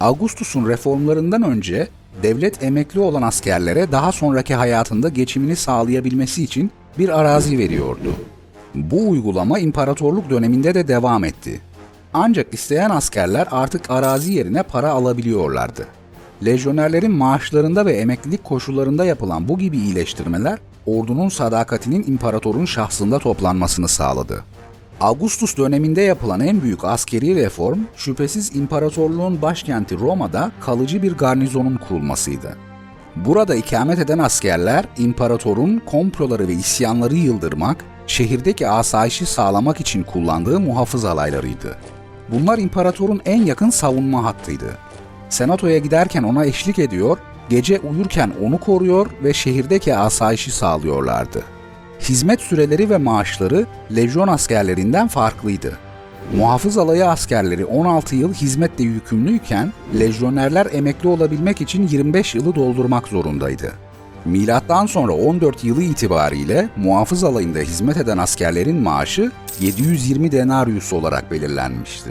Augustus'un 0.00 0.68
reformlarından 0.68 1.42
önce 1.42 1.88
devlet 2.22 2.62
emekli 2.62 3.00
olan 3.00 3.22
askerlere 3.22 3.92
daha 3.92 4.12
sonraki 4.12 4.54
hayatında 4.54 5.08
geçimini 5.08 5.56
sağlayabilmesi 5.56 6.44
için 6.44 6.70
bir 6.98 7.20
arazi 7.20 7.58
veriyordu. 7.58 8.14
Bu 8.74 9.08
uygulama 9.10 9.58
imparatorluk 9.58 10.30
döneminde 10.30 10.74
de 10.74 10.88
devam 10.88 11.24
etti. 11.24 11.60
Ancak 12.14 12.54
isteyen 12.54 12.90
askerler 12.90 13.48
artık 13.50 13.90
arazi 13.90 14.32
yerine 14.32 14.62
para 14.62 14.90
alabiliyorlardı. 14.90 15.86
Lejyonerlerin 16.44 17.12
maaşlarında 17.12 17.86
ve 17.86 17.92
emeklilik 17.92 18.44
koşullarında 18.44 19.04
yapılan 19.04 19.48
bu 19.48 19.58
gibi 19.58 19.78
iyileştirmeler 19.78 20.58
ordunun 20.86 21.28
sadakatinin 21.28 22.04
imparatorun 22.08 22.64
şahsında 22.64 23.18
toplanmasını 23.18 23.88
sağladı. 23.88 24.44
Augustus 25.00 25.56
döneminde 25.56 26.00
yapılan 26.00 26.40
en 26.40 26.62
büyük 26.62 26.84
askeri 26.84 27.36
reform, 27.36 27.78
şüphesiz 27.96 28.56
imparatorluğun 28.56 29.42
başkenti 29.42 29.98
Roma'da 29.98 30.52
kalıcı 30.60 31.02
bir 31.02 31.12
garnizonun 31.12 31.76
kurulmasıydı. 31.88 32.56
Burada 33.16 33.54
ikamet 33.54 33.98
eden 33.98 34.18
askerler, 34.18 34.84
imparatorun 34.98 35.82
komploları 35.86 36.48
ve 36.48 36.52
isyanları 36.52 37.14
yıldırmak, 37.14 37.84
şehirdeki 38.06 38.68
asayişi 38.68 39.26
sağlamak 39.26 39.80
için 39.80 40.02
kullandığı 40.02 40.60
muhafız 40.60 41.04
alaylarıydı. 41.04 41.76
Bunlar 42.32 42.58
imparatorun 42.58 43.20
en 43.24 43.42
yakın 43.42 43.70
savunma 43.70 44.24
hattıydı. 44.24 44.78
Senatoya 45.28 45.78
giderken 45.78 46.22
ona 46.22 46.44
eşlik 46.44 46.78
ediyor, 46.78 47.18
gece 47.48 47.78
uyurken 47.78 48.32
onu 48.46 48.58
koruyor 48.58 49.06
ve 49.24 49.32
şehirdeki 49.32 49.96
asayişi 49.96 50.50
sağlıyorlardı. 50.50 51.44
Hizmet 52.00 52.40
süreleri 52.40 52.90
ve 52.90 52.98
maaşları 52.98 53.66
lejyon 53.96 54.28
askerlerinden 54.28 55.08
farklıydı. 55.08 55.78
Muhafız 56.36 56.78
alayı 56.78 57.06
askerleri 57.06 57.64
16 57.64 58.16
yıl 58.16 58.34
hizmetle 58.34 58.84
yükümlüyken 58.84 59.72
lejyonerler 59.98 60.66
emekli 60.72 61.08
olabilmek 61.08 61.60
için 61.60 61.88
25 61.88 62.34
yılı 62.34 62.54
doldurmak 62.54 63.08
zorundaydı. 63.08 63.72
Milattan 64.24 64.86
sonra 64.86 65.12
14 65.12 65.64
yılı 65.64 65.82
itibariyle 65.82 66.68
muhafız 66.76 67.24
alayında 67.24 67.58
hizmet 67.58 67.96
eden 67.96 68.18
askerlerin 68.18 68.76
maaşı 68.76 69.32
720 69.60 70.32
denarius 70.32 70.92
olarak 70.92 71.30
belirlenmişti. 71.30 72.10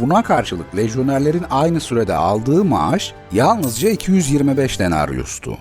Buna 0.00 0.22
karşılık 0.22 0.76
lejyonerlerin 0.76 1.44
aynı 1.50 1.80
sürede 1.80 2.14
aldığı 2.14 2.64
maaş 2.64 3.14
yalnızca 3.32 3.90
225 3.90 4.80
denariustu. 4.80 5.58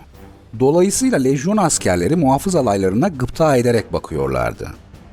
Dolayısıyla 0.59 1.17
lejyon 1.17 1.57
askerleri 1.57 2.15
muhafız 2.15 2.55
alaylarına 2.55 3.07
gıpta 3.07 3.55
ederek 3.55 3.93
bakıyorlardı. 3.93 4.67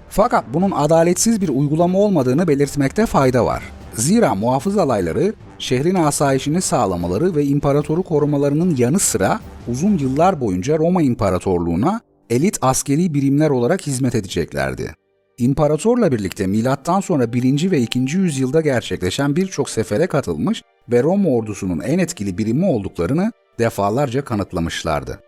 Fakat 0.09 0.44
bunun 0.54 0.70
adaletsiz 0.70 1.40
bir 1.40 1.48
uygulama 1.48 1.98
olmadığını 1.98 2.48
belirtmekte 2.48 3.07
fayda 3.07 3.44
var. 3.44 3.62
Zira 3.94 4.35
muhafız 4.35 4.78
alayları 4.78 5.35
şehrin 5.59 5.94
asayişini 5.94 6.61
sağlamaları 6.61 7.35
ve 7.35 7.44
imparatoru 7.44 8.03
korumalarının 8.03 8.77
yanı 8.77 8.99
sıra 8.99 9.40
uzun 9.68 9.99
yıllar 9.99 10.40
boyunca 10.40 10.79
Roma 10.79 11.03
İmparatorluğu'na 11.03 12.01
elit 12.31 12.59
askeri 12.62 13.14
birimler 13.14 13.51
olarak 13.51 13.87
hizmet 13.87 14.14
edeceklerdi. 14.14 14.94
İmparatorla 15.38 16.12
birlikte 16.12 16.47
milattan 16.47 17.01
sonra 17.01 17.33
1. 17.33 17.71
ve 17.71 17.81
2. 17.81 17.99
yüzyılda 17.99 18.61
gerçekleşen 18.61 19.37
birçok 19.37 19.71
sefere 19.71 20.07
katılmış 20.07 20.62
ve 20.92 21.03
Roma 21.03 21.31
ordusunun 21.31 21.81
en 21.81 21.99
etkili 21.99 22.38
birimi 22.38 22.66
olduklarını 22.66 23.33
defalarca 23.59 24.25
kanıtlamışlardı. 24.25 25.21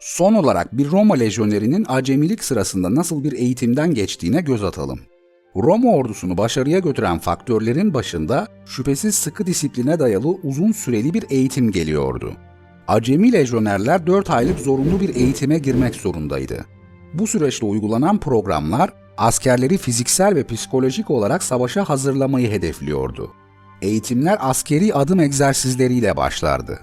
Son 0.00 0.34
olarak 0.34 0.78
bir 0.78 0.90
Roma 0.90 1.14
lejyonerinin 1.14 1.86
acemilik 1.88 2.44
sırasında 2.44 2.94
nasıl 2.94 3.24
bir 3.24 3.32
eğitimden 3.32 3.94
geçtiğine 3.94 4.40
göz 4.40 4.64
atalım. 4.64 5.00
Roma 5.56 5.90
ordusunu 5.90 6.38
başarıya 6.38 6.78
götüren 6.78 7.18
faktörlerin 7.18 7.94
başında 7.94 8.46
şüphesiz 8.66 9.14
sıkı 9.14 9.46
disipline 9.46 9.98
dayalı 9.98 10.28
uzun 10.28 10.72
süreli 10.72 11.14
bir 11.14 11.24
eğitim 11.30 11.70
geliyordu. 11.70 12.32
Acemi 12.88 13.32
lejyonerler 13.32 14.06
4 14.06 14.30
aylık 14.30 14.58
zorunlu 14.60 15.00
bir 15.00 15.14
eğitime 15.14 15.58
girmek 15.58 15.94
zorundaydı. 15.94 16.64
Bu 17.14 17.26
süreçte 17.26 17.66
uygulanan 17.66 18.18
programlar 18.18 18.90
askerleri 19.16 19.78
fiziksel 19.78 20.34
ve 20.34 20.44
psikolojik 20.44 21.10
olarak 21.10 21.42
savaşa 21.42 21.88
hazırlamayı 21.88 22.50
hedefliyordu. 22.50 23.30
Eğitimler 23.82 24.38
askeri 24.40 24.94
adım 24.94 25.20
egzersizleriyle 25.20 26.16
başlardı. 26.16 26.80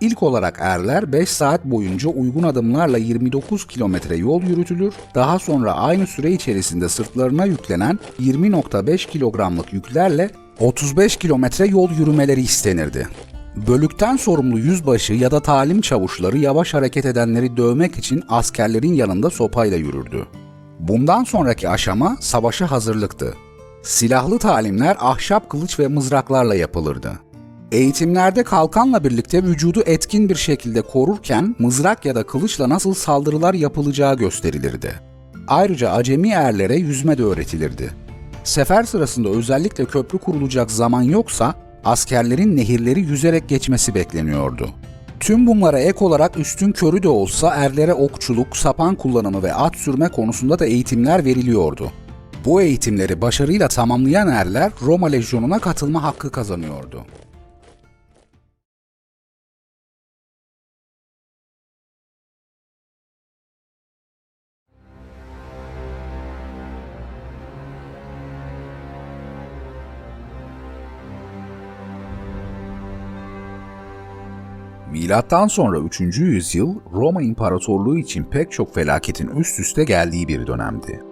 İlk 0.00 0.22
olarak 0.22 0.58
erler 0.60 1.12
5 1.12 1.28
saat 1.28 1.64
boyunca 1.64 2.08
uygun 2.08 2.42
adımlarla 2.42 2.98
29 2.98 3.66
kilometre 3.66 4.16
yol 4.16 4.42
yürütülür, 4.42 4.94
daha 5.14 5.38
sonra 5.38 5.72
aynı 5.72 6.06
süre 6.06 6.32
içerisinde 6.32 6.88
sırtlarına 6.88 7.44
yüklenen 7.44 7.98
20.5 8.20 9.10
kilogramlık 9.10 9.72
yüklerle 9.72 10.30
35 10.60 11.16
kilometre 11.16 11.66
yol 11.66 11.90
yürümeleri 11.90 12.40
istenirdi. 12.40 13.08
Bölükten 13.68 14.16
sorumlu 14.16 14.58
yüzbaşı 14.58 15.12
ya 15.12 15.30
da 15.30 15.40
talim 15.40 15.80
çavuşları 15.80 16.38
yavaş 16.38 16.74
hareket 16.74 17.06
edenleri 17.06 17.56
dövmek 17.56 17.98
için 17.98 18.22
askerlerin 18.28 18.94
yanında 18.94 19.30
sopayla 19.30 19.76
yürürdü. 19.76 20.26
Bundan 20.80 21.24
sonraki 21.24 21.68
aşama 21.68 22.16
savaşa 22.20 22.70
hazırlıktı. 22.70 23.34
Silahlı 23.82 24.38
talimler 24.38 24.96
ahşap 25.00 25.50
kılıç 25.50 25.78
ve 25.78 25.88
mızraklarla 25.88 26.54
yapılırdı. 26.54 27.23
Eğitimlerde 27.74 28.42
kalkanla 28.42 29.04
birlikte 29.04 29.42
vücudu 29.42 29.82
etkin 29.86 30.28
bir 30.28 30.34
şekilde 30.34 30.82
korurken 30.82 31.56
mızrak 31.58 32.04
ya 32.04 32.14
da 32.14 32.26
kılıçla 32.26 32.68
nasıl 32.68 32.94
saldırılar 32.94 33.54
yapılacağı 33.54 34.16
gösterilirdi. 34.16 35.00
Ayrıca 35.48 35.90
acemi 35.90 36.30
erlere 36.30 36.76
yüzme 36.76 37.18
de 37.18 37.22
öğretilirdi. 37.22 37.90
Sefer 38.44 38.82
sırasında 38.84 39.28
özellikle 39.28 39.84
köprü 39.84 40.18
kurulacak 40.18 40.70
zaman 40.70 41.02
yoksa 41.02 41.54
askerlerin 41.84 42.56
nehirleri 42.56 43.00
yüzerek 43.00 43.48
geçmesi 43.48 43.94
bekleniyordu. 43.94 44.68
Tüm 45.20 45.46
bunlara 45.46 45.78
ek 45.78 46.04
olarak 46.04 46.38
üstün 46.38 46.72
körü 46.72 47.02
de 47.02 47.08
olsa 47.08 47.54
erlere 47.54 47.94
okçuluk, 47.94 48.56
sapan 48.56 48.94
kullanımı 48.94 49.42
ve 49.42 49.54
at 49.54 49.76
sürme 49.76 50.08
konusunda 50.08 50.58
da 50.58 50.66
eğitimler 50.66 51.24
veriliyordu. 51.24 51.92
Bu 52.44 52.62
eğitimleri 52.62 53.20
başarıyla 53.20 53.68
tamamlayan 53.68 54.28
erler 54.28 54.72
Roma 54.82 55.06
Lejyonu'na 55.06 55.58
katılma 55.58 56.02
hakkı 56.02 56.30
kazanıyordu. 56.30 57.04
Milattan 74.94 75.46
sonra 75.46 75.78
3. 75.78 76.00
yüzyıl 76.00 76.74
Roma 76.92 77.22
İmparatorluğu 77.22 77.98
için 77.98 78.24
pek 78.24 78.52
çok 78.52 78.74
felaketin 78.74 79.28
üst 79.28 79.60
üste 79.60 79.84
geldiği 79.84 80.28
bir 80.28 80.46
dönemdi. 80.46 81.02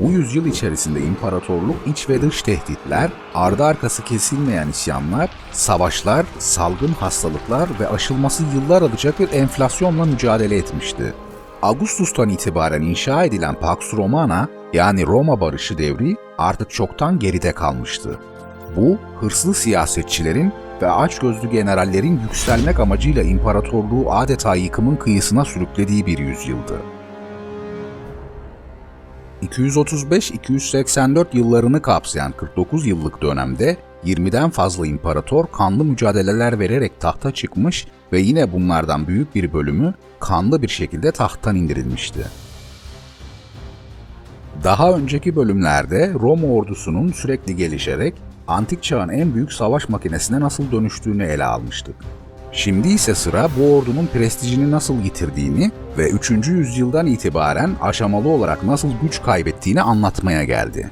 Bu 0.00 0.10
yüzyıl 0.10 0.46
içerisinde 0.46 1.00
imparatorluk 1.00 1.76
iç 1.86 2.08
ve 2.08 2.22
dış 2.22 2.42
tehditler, 2.42 3.10
ardı 3.34 3.64
arkası 3.64 4.04
kesilmeyen 4.04 4.68
isyanlar, 4.68 5.30
savaşlar, 5.52 6.26
salgın 6.38 6.92
hastalıklar 6.92 7.68
ve 7.80 7.88
aşılması 7.88 8.42
yıllar 8.54 8.82
alacak 8.82 9.20
bir 9.20 9.32
enflasyonla 9.32 10.04
mücadele 10.04 10.56
etmişti. 10.56 11.14
Augustus'tan 11.62 12.28
itibaren 12.28 12.82
inşa 12.82 13.24
edilen 13.24 13.54
Pax 13.54 13.78
Romana 13.94 14.48
yani 14.72 15.06
Roma 15.06 15.40
barışı 15.40 15.78
devri 15.78 16.16
artık 16.38 16.70
çoktan 16.70 17.18
geride 17.18 17.52
kalmıştı. 17.52 18.18
Bu, 18.76 18.98
hırslı 19.20 19.54
siyasetçilerin 19.54 20.52
ve 20.82 20.90
açgözlü 20.90 21.50
generallerin 21.50 22.20
yükselmek 22.20 22.80
amacıyla 22.80 23.22
imparatorluğu 23.22 24.12
adeta 24.12 24.54
yıkımın 24.54 24.96
kıyısına 24.96 25.44
sürüklediği 25.44 26.06
bir 26.06 26.18
yüzyıldı. 26.18 26.80
235-284 29.42 31.26
yıllarını 31.32 31.82
kapsayan 31.82 32.32
49 32.32 32.86
yıllık 32.86 33.22
dönemde 33.22 33.76
20'den 34.04 34.50
fazla 34.50 34.86
imparator 34.86 35.46
kanlı 35.46 35.84
mücadeleler 35.84 36.58
vererek 36.58 37.00
tahta 37.00 37.30
çıkmış 37.30 37.86
ve 38.12 38.20
yine 38.20 38.52
bunlardan 38.52 39.06
büyük 39.06 39.34
bir 39.34 39.52
bölümü 39.52 39.94
kanlı 40.20 40.62
bir 40.62 40.68
şekilde 40.68 41.12
tahttan 41.12 41.56
indirilmişti. 41.56 42.26
Daha 44.64 44.92
önceki 44.92 45.36
bölümlerde 45.36 46.12
Roma 46.14 46.46
ordusunun 46.46 47.12
sürekli 47.12 47.56
gelişerek 47.56 48.14
antik 48.48 48.82
çağın 48.82 49.08
en 49.08 49.34
büyük 49.34 49.52
savaş 49.52 49.88
makinesine 49.88 50.40
nasıl 50.40 50.72
dönüştüğünü 50.72 51.24
ele 51.24 51.44
almıştık. 51.44 51.96
Şimdi 52.52 52.88
ise 52.88 53.14
sıra 53.14 53.48
bu 53.58 53.76
ordunun 53.76 54.06
prestijini 54.06 54.70
nasıl 54.70 55.02
yitirdiğini 55.04 55.70
ve 55.98 56.10
3. 56.10 56.30
yüzyıldan 56.30 57.06
itibaren 57.06 57.70
aşamalı 57.82 58.28
olarak 58.28 58.64
nasıl 58.64 58.88
güç 59.02 59.22
kaybettiğini 59.22 59.82
anlatmaya 59.82 60.44
geldi. 60.44 60.90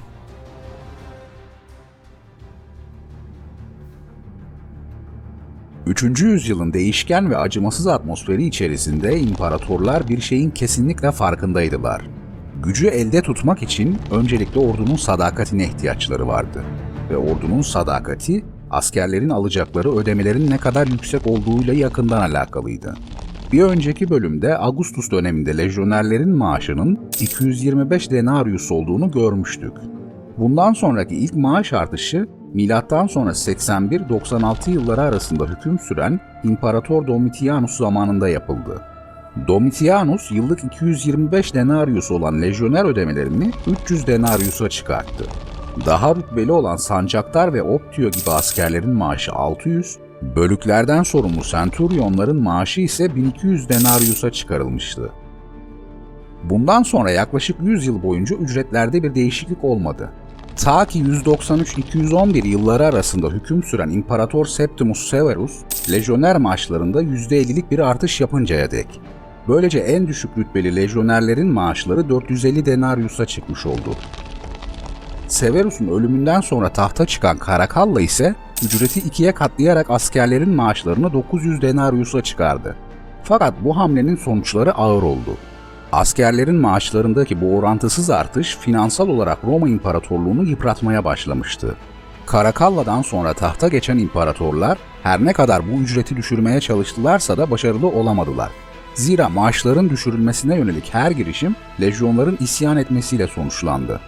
Üçüncü 5.86 6.26
yüzyılın 6.28 6.72
değişken 6.72 7.30
ve 7.30 7.36
acımasız 7.36 7.86
atmosferi 7.86 8.46
içerisinde 8.46 9.20
imparatorlar 9.20 10.08
bir 10.08 10.20
şeyin 10.20 10.50
kesinlikle 10.50 11.12
farkındaydılar. 11.12 12.02
Gücü 12.62 12.86
elde 12.86 13.22
tutmak 13.22 13.62
için 13.62 13.98
öncelikle 14.10 14.60
ordunun 14.60 14.96
sadakatine 14.96 15.64
ihtiyaçları 15.64 16.28
vardı 16.28 16.64
ve 17.10 17.16
ordunun 17.16 17.62
sadakati 17.62 18.44
askerlerin 18.70 19.28
alacakları 19.28 19.96
ödemelerin 19.96 20.50
ne 20.50 20.58
kadar 20.58 20.86
yüksek 20.86 21.26
olduğuyla 21.26 21.74
yakından 21.74 22.30
alakalıydı. 22.30 22.94
Bir 23.52 23.62
önceki 23.62 24.10
bölümde 24.10 24.58
Augustus 24.58 25.10
döneminde 25.10 25.56
lejyonerlerin 25.56 26.36
maaşının 26.36 26.98
225 27.20 28.10
denarius 28.10 28.72
olduğunu 28.72 29.10
görmüştük. 29.10 29.72
Bundan 30.38 30.72
sonraki 30.72 31.16
ilk 31.16 31.34
maaş 31.34 31.72
artışı 31.72 32.26
milattan 32.54 33.06
sonra 33.06 33.30
81-96 33.30 34.70
yılları 34.70 35.00
arasında 35.00 35.44
hüküm 35.44 35.78
süren 35.78 36.20
İmparator 36.44 37.06
Domitianus 37.06 37.76
zamanında 37.76 38.28
yapıldı. 38.28 38.82
Domitianus 39.48 40.32
yıllık 40.32 40.64
225 40.64 41.54
denarius 41.54 42.10
olan 42.10 42.42
lejyoner 42.42 42.84
ödemelerini 42.84 43.50
300 43.84 44.06
denarius'a 44.06 44.68
çıkarttı. 44.68 45.24
Daha 45.86 46.14
rütbeli 46.14 46.52
olan 46.52 46.76
sancaktar 46.76 47.54
ve 47.54 47.62
optio 47.62 48.10
gibi 48.10 48.30
askerlerin 48.30 48.94
maaşı 48.94 49.32
600, 49.32 49.96
bölüklerden 50.36 51.02
sorumlu 51.02 51.42
centurionların 51.42 52.42
maaşı 52.42 52.80
ise 52.80 53.14
1200 53.16 53.68
denarius'a 53.68 54.32
çıkarılmıştı. 54.32 55.10
Bundan 56.44 56.82
sonra 56.82 57.10
yaklaşık 57.10 57.56
100 57.62 57.86
yıl 57.86 58.02
boyunca 58.02 58.36
ücretlerde 58.36 59.02
bir 59.02 59.14
değişiklik 59.14 59.64
olmadı. 59.64 60.10
Ta 60.64 60.84
ki 60.84 61.02
193-211 61.02 62.46
yılları 62.46 62.86
arasında 62.86 63.28
hüküm 63.28 63.62
süren 63.62 63.90
İmparator 63.90 64.46
Septimus 64.46 65.10
Severus, 65.10 65.52
lejyoner 65.90 66.36
maaşlarında 66.36 67.02
%50'lik 67.02 67.70
bir 67.70 67.78
artış 67.78 68.20
yapıncaya 68.20 68.70
dek. 68.70 69.00
Böylece 69.48 69.78
en 69.78 70.08
düşük 70.08 70.38
rütbeli 70.38 70.76
lejyonerlerin 70.76 71.52
maaşları 71.52 72.08
450 72.08 72.66
denarius'a 72.66 73.26
çıkmış 73.26 73.66
oldu. 73.66 73.94
Severus'un 75.28 75.88
ölümünden 75.88 76.40
sonra 76.40 76.68
tahta 76.68 77.06
çıkan 77.06 77.38
Karakalla 77.38 78.00
ise 78.00 78.34
ücreti 78.64 79.00
ikiye 79.00 79.32
katlayarak 79.32 79.90
askerlerin 79.90 80.50
maaşlarını 80.50 81.12
900 81.12 81.62
denarius'a 81.62 82.22
çıkardı. 82.22 82.76
Fakat 83.22 83.54
bu 83.64 83.76
hamlenin 83.76 84.16
sonuçları 84.16 84.74
ağır 84.74 85.02
oldu. 85.02 85.36
Askerlerin 85.92 86.54
maaşlarındaki 86.56 87.40
bu 87.40 87.56
orantısız 87.56 88.10
artış 88.10 88.56
finansal 88.56 89.08
olarak 89.08 89.38
Roma 89.44 89.68
İmparatorluğunu 89.68 90.44
yıpratmaya 90.44 91.04
başlamıştı. 91.04 91.76
Karakalla'dan 92.26 93.02
sonra 93.02 93.32
tahta 93.32 93.68
geçen 93.68 93.98
imparatorlar 93.98 94.78
her 95.02 95.24
ne 95.24 95.32
kadar 95.32 95.72
bu 95.72 95.76
ücreti 95.82 96.16
düşürmeye 96.16 96.60
çalıştılarsa 96.60 97.36
da 97.38 97.50
başarılı 97.50 97.88
olamadılar. 97.88 98.50
Zira 98.94 99.28
maaşların 99.28 99.90
düşürülmesine 99.90 100.56
yönelik 100.56 100.94
her 100.94 101.10
girişim 101.10 101.56
lejyonların 101.80 102.38
isyan 102.40 102.76
etmesiyle 102.76 103.26
sonuçlandı. 103.26 104.00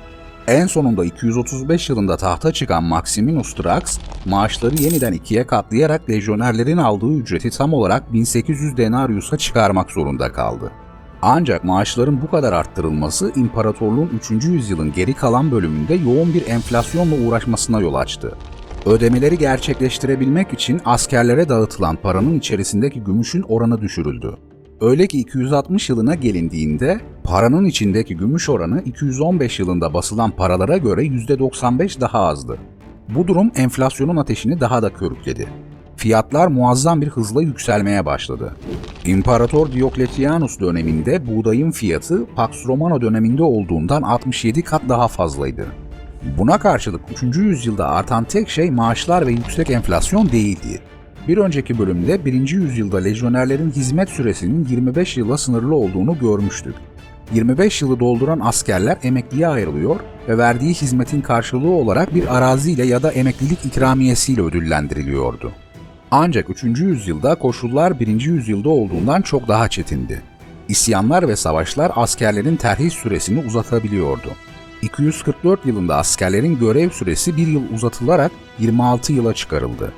En 0.49 0.66
sonunda 0.66 1.05
235 1.05 1.88
yılında 1.88 2.16
tahta 2.16 2.53
çıkan 2.53 2.84
Maximinus 2.84 3.59
Drax, 3.59 3.99
maaşları 4.24 4.74
yeniden 4.82 5.12
ikiye 5.12 5.46
katlayarak 5.46 6.11
lejyonerlerin 6.11 6.76
aldığı 6.76 7.12
ücreti 7.12 7.51
tam 7.51 7.72
olarak 7.72 8.12
1800 8.12 8.76
denarius'a 8.76 9.38
çıkarmak 9.38 9.90
zorunda 9.90 10.32
kaldı. 10.32 10.70
Ancak 11.22 11.64
maaşların 11.64 12.22
bu 12.22 12.30
kadar 12.30 12.53
arttırılması 12.53 13.32
imparatorluğun 13.36 14.20
3. 14.32 14.44
yüzyılın 14.44 14.92
geri 14.92 15.14
kalan 15.14 15.51
bölümünde 15.51 15.94
yoğun 15.94 16.34
bir 16.34 16.46
enflasyonla 16.46 17.14
uğraşmasına 17.26 17.80
yol 17.80 17.94
açtı. 17.94 18.36
Ödemeleri 18.86 19.38
gerçekleştirebilmek 19.38 20.53
için 20.53 20.80
askerlere 20.84 21.49
dağıtılan 21.49 21.96
paranın 21.96 22.38
içerisindeki 22.38 23.01
gümüşün 23.01 23.42
oranı 23.42 23.80
düşürüldü. 23.80 24.36
Öyle 24.81 25.07
ki 25.07 25.18
260 25.18 25.89
yılına 25.89 26.14
gelindiğinde 26.14 27.01
paranın 27.24 27.64
içindeki 27.64 28.16
gümüş 28.16 28.49
oranı 28.49 28.83
215 28.83 29.59
yılında 29.59 29.95
basılan 29.95 30.31
paralara 30.31 30.76
göre 30.76 31.03
%95 31.03 32.01
daha 32.01 32.20
azdı. 32.20 32.59
Bu 33.09 33.26
durum 33.26 33.51
enflasyonun 33.57 34.16
ateşini 34.16 34.61
daha 34.61 34.83
da 34.83 34.93
körükledi. 34.93 35.49
fiyatlar 35.97 36.47
muazzam 36.47 37.01
bir 37.01 37.09
hızla 37.09 37.43
yükselmeye 37.43 38.07
başladı. 38.07 38.57
İmparator 39.05 39.72
Diokletianus 39.72 40.61
döneminde 40.61 41.26
buğdayın 41.26 41.70
fiyatı 41.70 42.26
Pax 42.37 42.51
Romana 42.66 43.01
döneminde 43.01 43.43
olduğundan 43.43 44.03
67 44.03 44.62
kat 44.62 44.83
daha 44.89 45.09
fazlaydı. 45.09 45.66
Buna 46.39 46.59
karşılık 46.59 47.01
3. 47.22 47.37
yüzyılda 47.37 47.89
artan 47.89 48.24
tek 48.24 48.49
şey 48.49 48.70
maaşlar 48.70 49.26
ve 49.26 49.33
yüksek 49.33 49.70
enflasyon 49.70 50.33
değildi. 50.33 50.81
Bir 51.29 51.39
önceki 51.39 51.79
bölümde 51.79 52.24
1. 52.24 52.33
yüzyılda 52.33 52.99
lejyonerlerin 52.99 53.70
hizmet 53.70 54.09
süresinin 54.09 54.66
25 54.70 55.16
yıla 55.16 55.39
sınırlı 55.39 55.74
olduğunu 55.74 56.18
görmüştük. 56.18 56.74
25 57.35 57.83
yılı 57.83 58.01
dolduran 58.01 58.41
askerler 58.41 58.99
emekliye 59.03 59.49
ayrılıyor 59.49 60.01
ve 60.29 60.39
verdiği 60.39 60.74
hizmetin 60.74 61.20
karşılığı 61.20 61.70
olarak 61.70 62.14
bir 62.14 62.37
araziyle 62.37 62.87
ya 62.87 63.03
da 63.03 63.12
emeklilik 63.12 63.64
ikramiyesiyle 63.64 64.43
ödüllendiriliyordu. 64.43 65.53
Ancak 66.11 66.51
3. 66.51 66.64
yüzyılda 66.64 67.35
koşullar 67.35 68.01
1. 68.01 68.07
yüzyılda 68.20 68.68
olduğundan 68.68 69.22
çok 69.22 69.49
daha 69.49 69.68
çetindi. 69.68 70.22
İsyanlar 70.68 71.29
ve 71.29 71.37
savaşlar 71.37 71.93
askerlerin 71.95 72.57
terhis 72.57 72.93
süresini 72.95 73.47
uzatabiliyordu. 73.47 74.29
244 74.83 75.66
yılında 75.66 75.97
askerlerin 75.97 76.59
görev 76.59 76.91
süresi 76.91 77.37
bir 77.37 77.47
yıl 77.47 77.62
uzatılarak 77.74 78.33
26 78.59 79.12
yıla 79.12 79.35
çıkarıldı. 79.35 79.93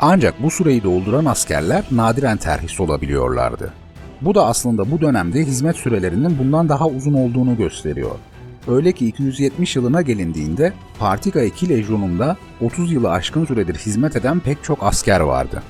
Ancak 0.00 0.42
bu 0.42 0.50
süreyi 0.50 0.82
dolduran 0.82 1.24
askerler 1.24 1.84
nadiren 1.90 2.36
terhis 2.36 2.80
olabiliyorlardı. 2.80 3.72
Bu 4.20 4.34
da 4.34 4.46
aslında 4.46 4.90
bu 4.90 5.00
dönemde 5.00 5.44
hizmet 5.44 5.76
sürelerinin 5.76 6.38
bundan 6.38 6.68
daha 6.68 6.86
uzun 6.86 7.14
olduğunu 7.14 7.56
gösteriyor. 7.56 8.16
Öyle 8.68 8.92
ki 8.92 9.06
270 9.06 9.76
yılına 9.76 10.02
gelindiğinde 10.02 10.72
Partika 10.98 11.42
2 11.42 11.68
lejyonunda 11.68 12.36
30 12.60 12.92
yılı 12.92 13.10
aşkın 13.10 13.46
süredir 13.46 13.74
hizmet 13.74 14.16
eden 14.16 14.40
pek 14.40 14.64
çok 14.64 14.82
asker 14.82 15.20
vardı. 15.20 15.62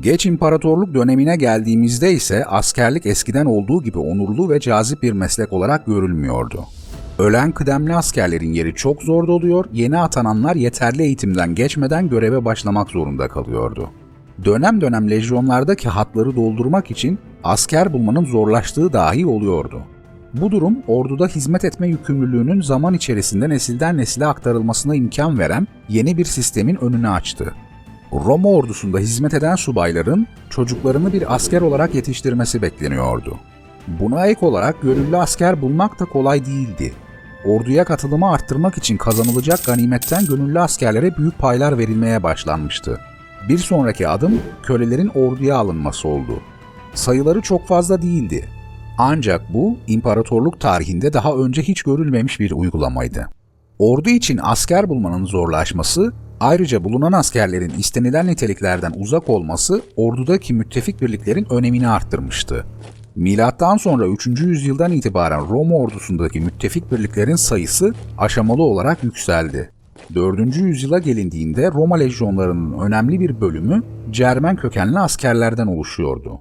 Geç 0.00 0.26
imparatorluk 0.26 0.94
dönemine 0.94 1.36
geldiğimizde 1.36 2.12
ise 2.12 2.44
askerlik 2.44 3.06
eskiden 3.06 3.46
olduğu 3.46 3.82
gibi 3.82 3.98
onurlu 3.98 4.50
ve 4.50 4.60
cazip 4.60 5.02
bir 5.02 5.12
meslek 5.12 5.52
olarak 5.52 5.86
görülmüyordu. 5.86 6.64
Ölen 7.18 7.52
kıdemli 7.52 7.94
askerlerin 7.94 8.52
yeri 8.52 8.74
çok 8.74 9.02
zor 9.02 9.26
doluyor, 9.26 9.64
yeni 9.72 9.98
atananlar 9.98 10.56
yeterli 10.56 11.02
eğitimden 11.02 11.54
geçmeden 11.54 12.08
göreve 12.08 12.44
başlamak 12.44 12.90
zorunda 12.90 13.28
kalıyordu. 13.28 13.90
Dönem 14.44 14.80
dönem 14.80 15.10
lejyonlardaki 15.10 15.88
hatları 15.88 16.36
doldurmak 16.36 16.90
için 16.90 17.18
asker 17.44 17.92
bulmanın 17.92 18.24
zorlaştığı 18.24 18.92
dahi 18.92 19.26
oluyordu. 19.26 19.82
Bu 20.34 20.50
durum 20.50 20.76
orduda 20.86 21.26
hizmet 21.26 21.64
etme 21.64 21.88
yükümlülüğünün 21.88 22.60
zaman 22.60 22.94
içerisinde 22.94 23.48
nesilden 23.48 23.96
nesile 23.96 24.26
aktarılmasına 24.26 24.94
imkan 24.94 25.38
veren 25.38 25.68
yeni 25.88 26.18
bir 26.18 26.24
sistemin 26.24 26.76
önünü 26.76 27.08
açtı. 27.08 27.54
Roma 28.12 28.48
ordusunda 28.48 28.98
hizmet 28.98 29.34
eden 29.34 29.56
subayların 29.56 30.26
çocuklarını 30.50 31.12
bir 31.12 31.34
asker 31.34 31.60
olarak 31.60 31.94
yetiştirmesi 31.94 32.62
bekleniyordu. 32.62 33.38
Buna 33.86 34.26
ek 34.26 34.46
olarak 34.46 34.82
gönüllü 34.82 35.16
asker 35.16 35.62
bulmak 35.62 36.00
da 36.00 36.04
kolay 36.04 36.46
değildi. 36.46 36.92
Orduya 37.44 37.84
katılımı 37.84 38.30
arttırmak 38.30 38.78
için 38.78 38.96
kazanılacak 38.96 39.64
ganimetten 39.66 40.26
gönüllü 40.26 40.60
askerlere 40.60 41.16
büyük 41.16 41.38
paylar 41.38 41.78
verilmeye 41.78 42.22
başlanmıştı. 42.22 43.00
Bir 43.48 43.58
sonraki 43.58 44.08
adım 44.08 44.40
kölelerin 44.62 45.08
orduya 45.08 45.56
alınması 45.56 46.08
oldu. 46.08 46.40
Sayıları 46.94 47.40
çok 47.40 47.66
fazla 47.66 48.02
değildi. 48.02 48.48
Ancak 48.98 49.54
bu 49.54 49.78
imparatorluk 49.86 50.60
tarihinde 50.60 51.12
daha 51.12 51.34
önce 51.34 51.62
hiç 51.62 51.82
görülmemiş 51.82 52.40
bir 52.40 52.50
uygulamaydı. 52.50 53.28
Ordu 53.78 54.08
için 54.08 54.40
asker 54.42 54.88
bulmanın 54.88 55.24
zorlaşması, 55.24 56.12
ayrıca 56.40 56.84
bulunan 56.84 57.12
askerlerin 57.12 57.72
istenilen 57.78 58.26
niteliklerden 58.26 58.92
uzak 58.96 59.28
olması 59.28 59.82
ordudaki 59.96 60.54
müttefik 60.54 61.02
birliklerin 61.02 61.46
önemini 61.50 61.88
arttırmıştı. 61.88 62.66
Milattan 63.16 63.76
sonra 63.76 64.06
3. 64.06 64.26
yüzyıldan 64.26 64.92
itibaren 64.92 65.48
Roma 65.48 65.74
ordusundaki 65.74 66.40
müttefik 66.40 66.92
birliklerin 66.92 67.36
sayısı 67.36 67.92
aşamalı 68.18 68.62
olarak 68.62 69.04
yükseldi. 69.04 69.70
4. 70.14 70.56
yüzyıla 70.56 70.98
gelindiğinde 70.98 71.70
Roma 71.70 71.96
lejyonlarının 71.96 72.78
önemli 72.78 73.20
bir 73.20 73.40
bölümü 73.40 73.82
Cermen 74.10 74.56
kökenli 74.56 74.98
askerlerden 74.98 75.66
oluşuyordu. 75.66 76.40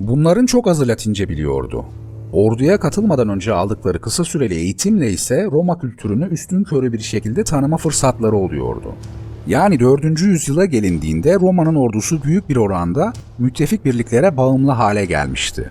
Bunların 0.00 0.46
çok 0.46 0.68
azı 0.68 0.88
Latince 0.88 1.28
biliyordu. 1.28 1.84
Orduya 2.32 2.80
katılmadan 2.80 3.28
önce 3.28 3.52
aldıkları 3.52 4.00
kısa 4.00 4.24
süreli 4.24 4.54
eğitimle 4.54 5.10
ise 5.10 5.44
Roma 5.44 5.78
kültürünü 5.78 6.28
üstün 6.28 6.64
körü 6.64 6.92
bir 6.92 6.98
şekilde 6.98 7.44
tanıma 7.44 7.76
fırsatları 7.76 8.36
oluyordu. 8.36 8.94
Yani 9.46 9.80
4. 9.80 10.04
yüzyıla 10.20 10.64
gelindiğinde 10.64 11.34
Roma'nın 11.34 11.74
ordusu 11.74 12.22
büyük 12.22 12.48
bir 12.48 12.56
oranda 12.56 13.12
müttefik 13.38 13.84
birliklere 13.84 14.36
bağımlı 14.36 14.70
hale 14.70 15.04
gelmişti. 15.04 15.70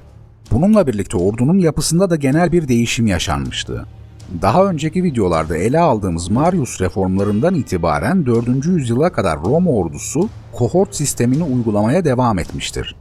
Bununla 0.51 0.87
birlikte 0.87 1.17
ordunun 1.17 1.59
yapısında 1.59 2.09
da 2.09 2.15
genel 2.15 2.51
bir 2.51 2.67
değişim 2.67 3.07
yaşanmıştı. 3.07 3.85
Daha 4.41 4.65
önceki 4.65 5.03
videolarda 5.03 5.57
ele 5.57 5.79
aldığımız 5.79 6.29
Marius 6.29 6.81
reformlarından 6.81 7.55
itibaren 7.55 8.25
4. 8.25 8.65
yüzyıla 8.65 9.11
kadar 9.11 9.39
Roma 9.39 9.71
ordusu 9.71 10.29
kohort 10.51 10.95
sistemini 10.95 11.43
uygulamaya 11.43 12.05
devam 12.05 12.39
etmiştir. 12.39 12.95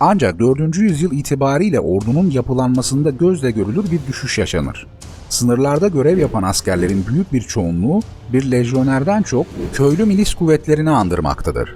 Ancak 0.00 0.38
4. 0.38 0.76
yüzyıl 0.76 1.12
itibariyle 1.12 1.80
ordunun 1.80 2.30
yapılanmasında 2.30 3.10
gözle 3.10 3.50
görülür 3.50 3.90
bir 3.90 4.00
düşüş 4.08 4.38
yaşanır. 4.38 4.86
Sınırlarda 5.28 5.88
görev 5.88 6.18
yapan 6.18 6.42
askerlerin 6.42 7.06
büyük 7.06 7.32
bir 7.32 7.40
çoğunluğu 7.40 8.00
bir 8.32 8.50
lejyonerden 8.50 9.22
çok 9.22 9.46
köylü 9.72 10.04
milis 10.04 10.34
kuvvetlerini 10.34 10.90
andırmaktadır. 10.90 11.74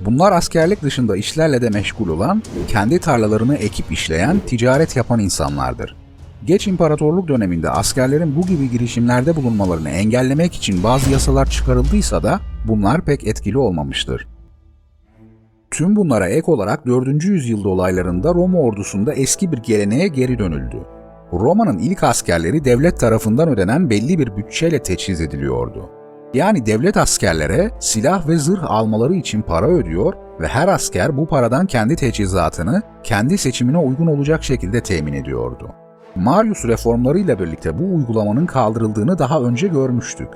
Bunlar 0.00 0.32
askerlik 0.32 0.82
dışında 0.82 1.16
işlerle 1.16 1.62
de 1.62 1.70
meşgul 1.70 2.08
olan, 2.08 2.42
kendi 2.68 2.98
tarlalarını 2.98 3.54
ekip 3.54 3.92
işleyen, 3.92 4.40
ticaret 4.46 4.96
yapan 4.96 5.20
insanlardır. 5.20 5.96
Geç 6.44 6.66
imparatorluk 6.66 7.28
döneminde 7.28 7.70
askerlerin 7.70 8.36
bu 8.36 8.46
gibi 8.46 8.70
girişimlerde 8.70 9.36
bulunmalarını 9.36 9.90
engellemek 9.90 10.54
için 10.54 10.82
bazı 10.82 11.10
yasalar 11.10 11.50
çıkarıldıysa 11.50 12.22
da 12.22 12.40
bunlar 12.68 13.04
pek 13.04 13.26
etkili 13.26 13.58
olmamıştır. 13.58 14.26
Tüm 15.70 15.96
bunlara 15.96 16.28
ek 16.28 16.50
olarak 16.50 16.86
4. 16.86 17.24
yüzyılda 17.24 17.68
olaylarında 17.68 18.34
Roma 18.34 18.58
ordusunda 18.58 19.14
eski 19.14 19.52
bir 19.52 19.58
geleneğe 19.58 20.08
geri 20.08 20.38
dönüldü. 20.38 20.76
Roma'nın 21.32 21.78
ilk 21.78 22.02
askerleri 22.02 22.64
devlet 22.64 23.00
tarafından 23.00 23.48
ödenen 23.48 23.90
belli 23.90 24.18
bir 24.18 24.36
bütçeyle 24.36 24.82
teçhiz 24.82 25.20
ediliyordu. 25.20 25.90
Yani 26.36 26.66
devlet 26.66 26.96
askerlere 26.96 27.70
silah 27.80 28.28
ve 28.28 28.36
zırh 28.36 28.70
almaları 28.70 29.14
için 29.14 29.42
para 29.42 29.66
ödüyor 29.66 30.14
ve 30.40 30.46
her 30.46 30.68
asker 30.68 31.16
bu 31.16 31.26
paradan 31.26 31.66
kendi 31.66 31.96
teçhizatını 31.96 32.82
kendi 33.02 33.38
seçimine 33.38 33.78
uygun 33.78 34.06
olacak 34.06 34.44
şekilde 34.44 34.82
temin 34.82 35.12
ediyordu. 35.12 35.70
Marius 36.16 36.64
reformlarıyla 36.64 37.38
birlikte 37.38 37.78
bu 37.78 37.94
uygulamanın 37.94 38.46
kaldırıldığını 38.46 39.18
daha 39.18 39.40
önce 39.40 39.68
görmüştük. 39.68 40.28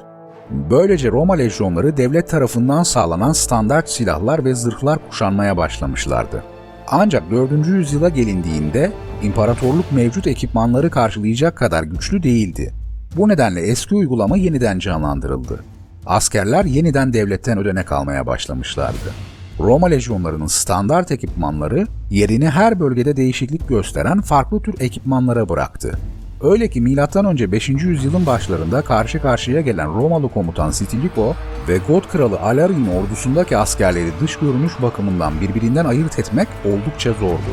Böylece 0.71 1.11
Roma 1.11 1.35
lejyonları 1.35 1.97
devlet 1.97 2.29
tarafından 2.29 2.83
sağlanan 2.83 3.33
standart 3.33 3.91
silahlar 3.91 4.45
ve 4.45 4.55
zırhlar 4.55 4.99
kuşanmaya 5.09 5.57
başlamışlardı. 5.57 6.45
Ancak 6.89 7.31
4. 7.31 7.67
yüzyıla 7.67 8.09
gelindiğinde 8.09 8.93
imparatorluk 9.23 9.93
mevcut 9.93 10.27
ekipmanları 10.27 10.91
karşılayacak 10.91 11.57
kadar 11.57 11.83
güçlü 11.83 12.23
değildi. 12.23 12.75
Bu 13.17 13.29
nedenle 13.29 13.61
eski 13.61 13.95
uygulama 13.95 14.37
yeniden 14.37 14.79
canlandırıldı. 14.79 15.61
Askerler 16.07 16.65
yeniden 16.65 17.13
devletten 17.13 17.59
ödenek 17.59 17.93
almaya 17.93 18.27
başlamışlardı. 18.27 19.15
Roma 19.61 19.87
lejyonlarının 19.87 20.47
standart 20.47 21.11
ekipmanları 21.11 21.87
yerini 22.11 22.51
her 22.51 22.81
bölgede 22.81 23.17
değişiklik 23.17 23.69
gösteren 23.69 24.21
farklı 24.21 24.63
tür 24.63 24.75
ekipmanlara 24.81 25.49
bıraktı. 25.49 25.99
Öyle 26.43 26.69
ki 26.69 26.81
M.Ö. 26.81 27.53
5. 27.53 27.69
yüzyılın 27.69 28.27
başlarında 28.27 28.83
karşı 28.83 29.23
karşıya 29.23 29.61
gelen 29.61 29.95
Romalı 29.95 30.29
komutan 30.29 30.71
Stilicho 30.71 31.35
ve 31.69 31.79
God 31.89 32.09
kralı 32.09 32.41
Alari'nin 32.41 32.89
ordusundaki 32.89 33.57
askerleri 33.57 34.11
dış 34.21 34.37
görünüş 34.37 34.73
bakımından 34.83 35.41
birbirinden 35.41 35.85
ayırt 35.85 36.19
etmek 36.19 36.49
oldukça 36.65 37.13
zordu. 37.13 37.51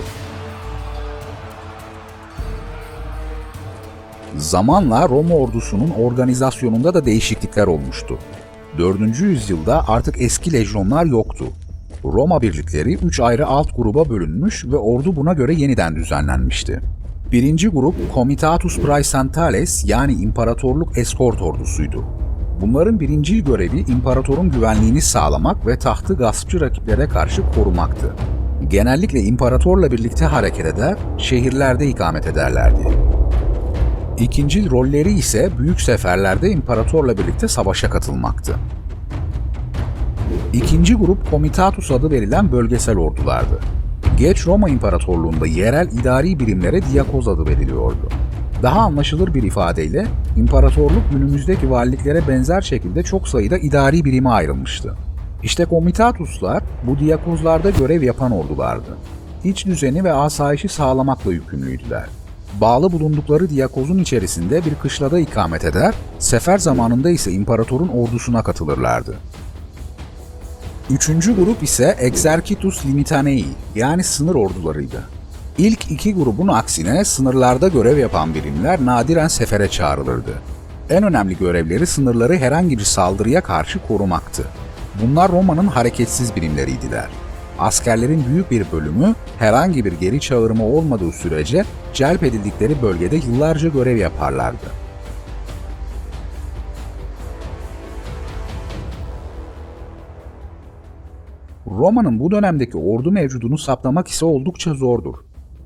Zamanla 4.37 5.09
Roma 5.09 5.35
ordusunun 5.35 5.89
organizasyonunda 5.89 6.93
da 6.93 7.05
değişiklikler 7.05 7.67
olmuştu. 7.67 8.17
4. 8.77 9.19
yüzyılda 9.19 9.87
artık 9.87 10.21
eski 10.21 10.53
lejyonlar 10.53 11.05
yoktu. 11.05 11.45
Roma 12.03 12.41
birlikleri 12.41 12.93
3 12.93 13.19
ayrı 13.19 13.47
alt 13.47 13.77
gruba 13.77 14.09
bölünmüş 14.09 14.65
ve 14.65 14.77
ordu 14.77 15.15
buna 15.15 15.33
göre 15.33 15.53
yeniden 15.53 15.95
düzenlenmişti. 15.95 16.81
Birinci 17.31 17.67
grup 17.67 17.95
Comitatus 18.13 18.79
Praesentales 18.79 19.85
yani 19.85 20.13
İmparatorluk 20.13 20.97
Eskort 20.97 21.41
Ordusuydu. 21.41 22.03
Bunların 22.61 22.99
birinci 22.99 23.43
görevi 23.43 23.79
imparatorun 23.79 24.49
güvenliğini 24.49 25.01
sağlamak 25.01 25.67
ve 25.67 25.79
tahtı 25.79 26.13
gaspçı 26.13 26.61
rakiplere 26.61 27.07
karşı 27.07 27.41
korumaktı. 27.55 28.13
Genellikle 28.67 29.19
imparatorla 29.19 29.91
birlikte 29.91 30.25
hareket 30.25 30.65
eder, 30.65 30.95
şehirlerde 31.17 31.87
ikamet 31.87 32.27
ederlerdi. 32.27 32.87
İkinci 34.19 34.69
rolleri 34.69 35.11
ise 35.11 35.49
büyük 35.57 35.81
seferlerde 35.81 36.49
imparatorla 36.49 37.17
birlikte 37.17 37.47
savaşa 37.47 37.89
katılmaktı. 37.89 38.55
İkinci 40.53 40.95
grup 40.95 41.31
Comitatus 41.31 41.91
adı 41.91 42.11
verilen 42.11 42.51
bölgesel 42.51 42.97
ordulardı. 42.97 43.59
Geç 44.17 44.47
Roma 44.47 44.69
İmparatorluğu'nda 44.69 45.47
yerel 45.47 45.87
idari 45.87 46.39
birimlere 46.39 46.81
diakoz 46.81 47.27
adı 47.27 47.45
veriliyordu. 47.45 48.09
Daha 48.63 48.79
anlaşılır 48.79 49.33
bir 49.33 49.43
ifadeyle 49.43 50.07
imparatorluk 50.35 51.11
günümüzdeki 51.11 51.71
valiliklere 51.71 52.27
benzer 52.27 52.61
şekilde 52.61 53.03
çok 53.03 53.27
sayıda 53.27 53.57
idari 53.57 54.05
birime 54.05 54.29
ayrılmıştı. 54.29 54.95
İşte 55.43 55.65
Comitatuslar 55.69 56.63
bu 56.83 56.99
diakozlarda 56.99 57.69
görev 57.69 58.03
yapan 58.03 58.31
ordulardı. 58.31 58.97
İç 59.43 59.65
düzeni 59.65 60.03
ve 60.03 60.13
asayişi 60.13 60.69
sağlamakla 60.69 61.31
yükümlüydüler. 61.31 62.16
Bağlı 62.53 62.91
bulundukları 62.91 63.49
diakozun 63.49 63.97
içerisinde 63.97 64.65
bir 64.65 64.75
kışlada 64.75 65.19
ikamet 65.19 65.65
eder, 65.65 65.95
sefer 66.19 66.57
zamanında 66.57 67.09
ise 67.09 67.31
imparatorun 67.31 67.87
ordusuna 67.87 68.43
katılırlardı. 68.43 69.17
Üçüncü 70.89 71.35
grup 71.35 71.63
ise 71.63 71.95
Exercitus 71.99 72.85
Limitanei 72.85 73.45
yani 73.75 74.03
sınır 74.03 74.35
ordularıydı. 74.35 75.03
İlk 75.57 75.91
iki 75.91 76.13
grubun 76.13 76.47
aksine 76.47 77.05
sınırlarda 77.05 77.67
görev 77.67 77.97
yapan 77.97 78.33
birimler 78.33 78.85
nadiren 78.85 79.27
sefere 79.27 79.69
çağrılırdı. 79.69 80.41
En 80.89 81.03
önemli 81.03 81.37
görevleri 81.37 81.87
sınırları 81.87 82.37
herhangi 82.37 82.77
bir 82.77 82.83
saldırıya 82.83 83.41
karşı 83.41 83.87
korumaktı. 83.87 84.43
Bunlar 85.01 85.31
Roma'nın 85.31 85.67
hareketsiz 85.67 86.35
birimleriydiler. 86.35 87.07
Askerlerin 87.59 88.25
büyük 88.27 88.51
bir 88.51 88.65
bölümü 88.71 89.15
herhangi 89.39 89.85
bir 89.85 89.93
geri 89.93 90.19
çağırma 90.19 90.63
olmadığı 90.63 91.11
sürece 91.11 91.63
celp 91.93 92.23
edildikleri 92.23 92.81
bölgede 92.81 93.15
yıllarca 93.15 93.69
görev 93.69 93.97
yaparlardı. 93.97 94.67
Roma'nın 101.67 102.19
bu 102.19 102.31
dönemdeki 102.31 102.77
ordu 102.77 103.11
mevcudunu 103.11 103.57
saptamak 103.57 104.07
ise 104.07 104.25
oldukça 104.25 104.73
zordur. 104.73 105.15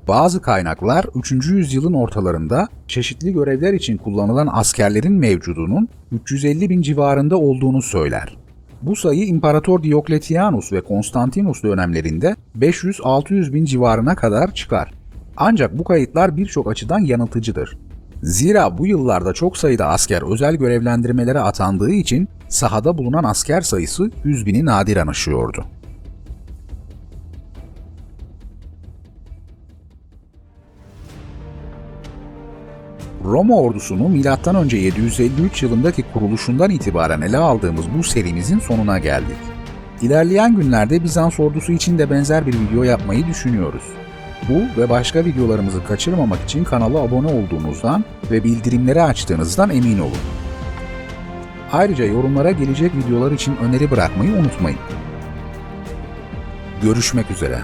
Bazı 0.08 0.42
kaynaklar 0.42 1.06
3. 1.14 1.32
yüzyılın 1.32 1.92
ortalarında 1.92 2.68
çeşitli 2.88 3.32
görevler 3.32 3.72
için 3.72 3.96
kullanılan 3.96 4.48
askerlerin 4.52 5.12
mevcudunun 5.12 5.88
350 6.12 6.70
bin 6.70 6.82
civarında 6.82 7.36
olduğunu 7.36 7.82
söyler. 7.82 8.41
Bu 8.82 8.96
sayı 8.96 9.26
İmparator 9.26 9.82
Diokletianus 9.82 10.72
ve 10.72 10.80
Konstantinus 10.80 11.62
dönemlerinde 11.62 12.36
500-600 12.58 13.52
bin 13.52 13.64
civarına 13.64 14.14
kadar 14.14 14.54
çıkar. 14.54 14.92
Ancak 15.36 15.78
bu 15.78 15.84
kayıtlar 15.84 16.36
birçok 16.36 16.70
açıdan 16.70 16.98
yanıltıcıdır. 16.98 17.78
Zira 18.22 18.78
bu 18.78 18.86
yıllarda 18.86 19.32
çok 19.32 19.56
sayıda 19.56 19.86
asker 19.86 20.32
özel 20.32 20.54
görevlendirmelere 20.54 21.40
atandığı 21.40 21.90
için 21.90 22.28
sahada 22.48 22.98
bulunan 22.98 23.24
asker 23.24 23.60
sayısı 23.60 24.10
100 24.24 24.46
bini 24.46 24.64
nadiren 24.64 25.06
aşıyordu. 25.06 25.64
Roma 33.24 33.54
ordusunu 33.54 34.08
M.Ö. 34.08 34.76
753 34.76 35.62
yılındaki 35.62 36.04
kuruluşundan 36.12 36.70
itibaren 36.70 37.20
ele 37.20 37.36
aldığımız 37.36 37.84
bu 37.98 38.02
serimizin 38.02 38.58
sonuna 38.58 38.98
geldik. 38.98 39.36
İlerleyen 40.02 40.56
günlerde 40.56 41.04
Bizans 41.04 41.40
ordusu 41.40 41.72
için 41.72 41.98
de 41.98 42.10
benzer 42.10 42.46
bir 42.46 42.54
video 42.54 42.82
yapmayı 42.82 43.26
düşünüyoruz. 43.26 43.82
Bu 44.48 44.80
ve 44.80 44.90
başka 44.90 45.24
videolarımızı 45.24 45.84
kaçırmamak 45.84 46.44
için 46.44 46.64
kanala 46.64 46.98
abone 46.98 47.26
olduğunuzdan 47.26 48.04
ve 48.30 48.44
bildirimleri 48.44 49.02
açtığınızdan 49.02 49.70
emin 49.70 49.98
olun. 49.98 50.12
Ayrıca 51.72 52.04
yorumlara 52.04 52.50
gelecek 52.50 52.92
videolar 52.94 53.32
için 53.32 53.56
öneri 53.56 53.90
bırakmayı 53.90 54.32
unutmayın. 54.32 54.78
Görüşmek 56.82 57.30
üzere. 57.30 57.58